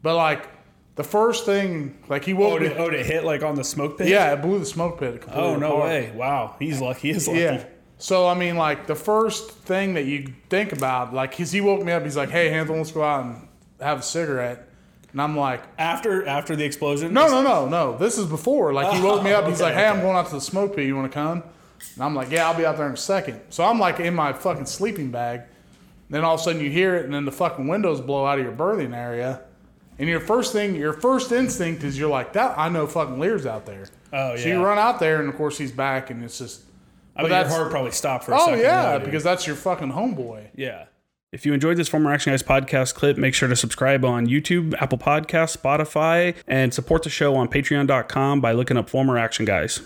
but 0.02 0.16
like 0.16 0.48
the 0.96 1.04
first 1.04 1.44
thing 1.46 1.96
like 2.08 2.24
he 2.24 2.32
Oh, 2.32 2.36
woke 2.36 2.60
me. 2.62 2.74
oh, 2.76 2.90
to 2.90 3.04
hit 3.04 3.22
like 3.22 3.44
on 3.44 3.54
the 3.54 3.62
smoke 3.62 3.98
pit? 3.98 4.08
Yeah, 4.08 4.32
it 4.32 4.42
blew 4.42 4.58
the 4.58 4.66
smoke 4.66 4.98
pit. 4.98 5.20
completely 5.20 5.44
Oh, 5.48 5.56
no 5.56 5.76
apart. 5.76 5.84
way. 5.84 6.12
Wow. 6.12 6.56
He's 6.58 6.80
lucky. 6.80 7.12
He's 7.12 7.28
lucky. 7.28 7.40
Yeah. 7.40 7.64
So 7.98 8.26
I 8.26 8.34
mean, 8.34 8.56
like 8.56 8.86
the 8.86 8.94
first 8.94 9.50
thing 9.50 9.94
that 9.94 10.04
you 10.04 10.32
think 10.50 10.72
about, 10.72 11.14
like, 11.14 11.36
cause 11.36 11.52
he 11.52 11.60
woke 11.60 11.82
me 11.82 11.92
up. 11.92 12.04
He's 12.04 12.16
like, 12.16 12.30
"Hey, 12.30 12.50
Hansel, 12.50 12.76
let's 12.76 12.92
go 12.92 13.02
out 13.02 13.24
and 13.24 13.48
have 13.80 14.00
a 14.00 14.02
cigarette." 14.02 14.68
And 15.12 15.22
I'm 15.22 15.34
like, 15.36 15.62
After 15.78 16.26
after 16.26 16.54
the 16.56 16.64
explosion? 16.64 17.14
"No, 17.14 17.28
no, 17.28 17.42
no, 17.42 17.66
no. 17.66 17.96
This 17.96 18.18
is 18.18 18.26
before." 18.26 18.74
Like 18.74 18.94
he 18.94 19.02
woke 19.02 19.22
me 19.22 19.32
up. 19.32 19.46
He's 19.46 19.54
Okay, 19.62 19.64
like, 19.64 19.74
"Hey, 19.74 19.86
I'm 19.86 20.00
going 20.00 20.16
out 20.16 20.26
to 20.26 20.34
the 20.34 20.40
smoke 20.40 20.76
pit. 20.76 20.86
You 20.86 20.94
want 20.96 21.10
to 21.10 21.14
come?" 21.14 21.42
And 21.94 22.04
I'm 22.04 22.14
like, 22.14 22.30
"Yeah, 22.30 22.46
I'll 22.48 22.56
be 22.56 22.66
out 22.66 22.76
there 22.76 22.86
in 22.86 22.92
a 22.92 22.98
second. 22.98 23.40
So 23.48 23.64
I'm 23.64 23.78
like 23.78 23.98
in 23.98 24.14
my 24.14 24.32
fucking 24.34 24.66
sleeping 24.66 25.10
bag. 25.10 25.42
Then 26.10 26.22
all 26.22 26.34
of 26.34 26.40
a 26.40 26.42
sudden 26.42 26.60
you 26.60 26.70
hear 26.70 26.96
it, 26.96 27.06
and 27.06 27.14
then 27.14 27.24
the 27.24 27.32
fucking 27.32 27.66
windows 27.66 28.00
blow 28.00 28.26
out 28.26 28.38
of 28.38 28.44
your 28.44 28.54
berthing 28.54 28.92
area. 28.94 29.40
And 29.98 30.06
your 30.08 30.20
first 30.20 30.52
thing, 30.52 30.74
your 30.76 30.92
first 30.92 31.32
instinct 31.32 31.82
is 31.82 31.98
you're 31.98 32.10
like, 32.10 32.34
"That 32.34 32.58
I 32.58 32.68
know 32.68 32.86
fucking 32.86 33.18
Lear's 33.18 33.46
out 33.46 33.64
there." 33.64 33.86
Oh, 34.12 34.34
yeah. 34.34 34.36
So 34.36 34.48
you 34.48 34.62
run 34.62 34.78
out 34.78 35.00
there, 35.00 35.20
and 35.20 35.28
of 35.30 35.36
course 35.36 35.56
he's 35.56 35.72
back, 35.72 36.10
and 36.10 36.22
it's 36.22 36.38
just. 36.38 36.62
I 37.16 37.22
but 37.22 37.28
bet 37.30 37.46
your 37.46 37.56
heart 37.56 37.70
probably 37.70 37.92
stopped 37.92 38.24
for 38.24 38.32
a 38.32 38.36
Oh 38.36 38.46
second. 38.46 38.60
yeah, 38.60 38.98
because 38.98 39.24
that's 39.24 39.46
your 39.46 39.56
fucking 39.56 39.92
homeboy. 39.92 40.48
Yeah. 40.54 40.84
If 41.32 41.44
you 41.44 41.52
enjoyed 41.52 41.76
this 41.76 41.88
Former 41.88 42.12
Action 42.12 42.32
Guys 42.32 42.42
podcast 42.42 42.94
clip, 42.94 43.16
make 43.18 43.34
sure 43.34 43.48
to 43.48 43.56
subscribe 43.56 44.04
on 44.04 44.26
YouTube, 44.26 44.74
Apple 44.80 44.96
Podcasts, 44.98 45.56
Spotify, 45.56 46.34
and 46.46 46.72
support 46.72 47.02
the 47.02 47.10
show 47.10 47.34
on 47.34 47.48
patreon.com 47.48 48.40
by 48.40 48.52
looking 48.52 48.76
up 48.76 48.88
Former 48.88 49.18
Action 49.18 49.44
Guys. 49.44 49.80